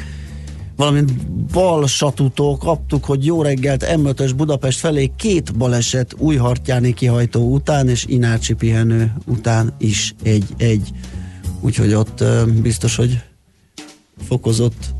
[0.77, 1.85] valamint bal
[2.59, 9.13] kaptuk, hogy jó reggelt M5-ös Budapest felé két baleset újhartjáni kihajtó után, és Inácsi pihenő
[9.25, 10.89] után is egy-egy.
[11.59, 12.23] Úgyhogy ott
[12.61, 13.19] biztos, hogy
[14.27, 14.95] fokozott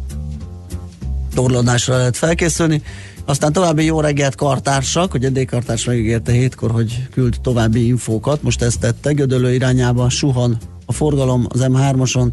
[1.33, 2.81] torlódásra lehet felkészülni.
[3.25, 8.61] Aztán további jó reggelt kartársak, hogy a D-kartárs megígérte hétkor, hogy küld további infókat, most
[8.61, 12.27] ezt tette, Gödöllő irányába suhan a forgalom az M3-oson,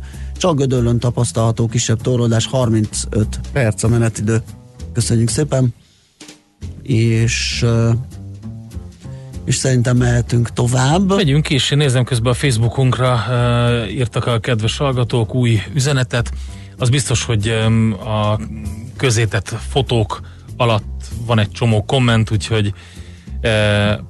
[0.44, 4.42] csak Gödöllön tapasztalható kisebb torlódás, 35 perc a menetidő.
[4.92, 5.74] Köszönjük szépen,
[6.82, 7.90] és ö,
[9.44, 11.14] és szerintem mehetünk tovább.
[11.14, 16.30] Megyünk is, én nézem közben a Facebookunkra uh, írtak a kedves hallgatók új üzenetet.
[16.78, 18.38] Az biztos, hogy um, a
[18.96, 20.20] közétett fotók
[20.56, 22.72] alatt van egy csomó komment, úgyhogy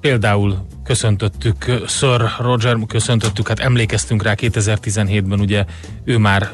[0.00, 5.64] például köszöntöttük Sir Roger, köszöntöttük, hát emlékeztünk rá 2017-ben, ugye
[6.04, 6.50] ő már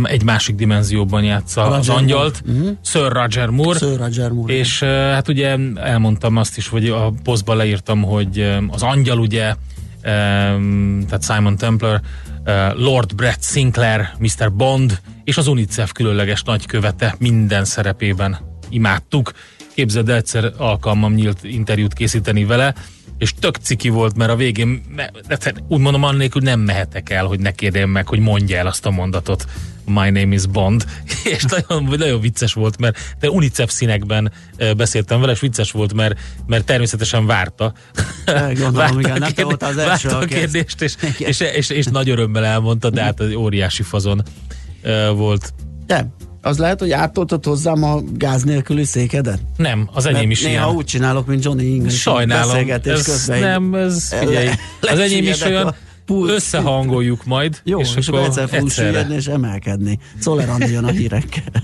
[0.00, 2.60] uh, egy másik dimenzióban játsza az Roger angyalt, Moore.
[2.60, 2.72] Mhm.
[2.84, 4.54] Sir Roger Moore, Sir Roger Moore.
[4.54, 9.18] és uh, hát ugye elmondtam azt is, hogy a posztban leírtam, hogy um, az angyal
[9.18, 9.54] ugye,
[10.04, 12.00] um, tehát Simon Templar,
[12.46, 14.52] uh, Lord Brett Sinclair, Mr.
[14.52, 18.38] Bond, és az UNICEF különleges nagykövete minden szerepében
[18.68, 19.32] imádtuk.
[19.74, 22.74] Képzeld el, egyszer alkalmam nyílt interjút készíteni vele,
[23.22, 24.82] és tök ciki volt, mert a végén,
[25.28, 25.38] de
[25.68, 28.90] úgy mondom, annélkül nem mehetek el, hogy ne kérjem meg, hogy mondja el azt a
[28.90, 29.46] mondatot.
[29.84, 30.84] My name is Bond.
[31.36, 34.32] és nagyon, nagyon vicces volt, mert de UNICEF színekben
[34.76, 37.72] beszéltem vele, és vicces volt, mert, mert természetesen várta.
[38.54, 41.86] Gondolom, igen, a nem te voltál az első, várta a kérdést, és, és, és, és,
[41.86, 44.22] nagy örömmel elmondta, de hát egy óriási fazon
[45.14, 45.54] volt.
[45.86, 49.38] De, az lehet, hogy átoltad hozzám a gáz nélküli székedet?
[49.56, 50.76] Nem, az enyém Mert is néha ilyen.
[50.76, 51.96] úgy csinálok, mint Johnny English.
[51.96, 54.48] Sajnálom, ez közben nem, ez le- figyelj,
[54.80, 55.74] az enyém is olyan,
[56.06, 56.30] pult.
[56.30, 57.60] összehangoljuk majd.
[57.64, 59.98] Jó, és, és akkor egyszer fogunk süllyedni és emelkedni.
[60.58, 61.62] Jön a hírekkel.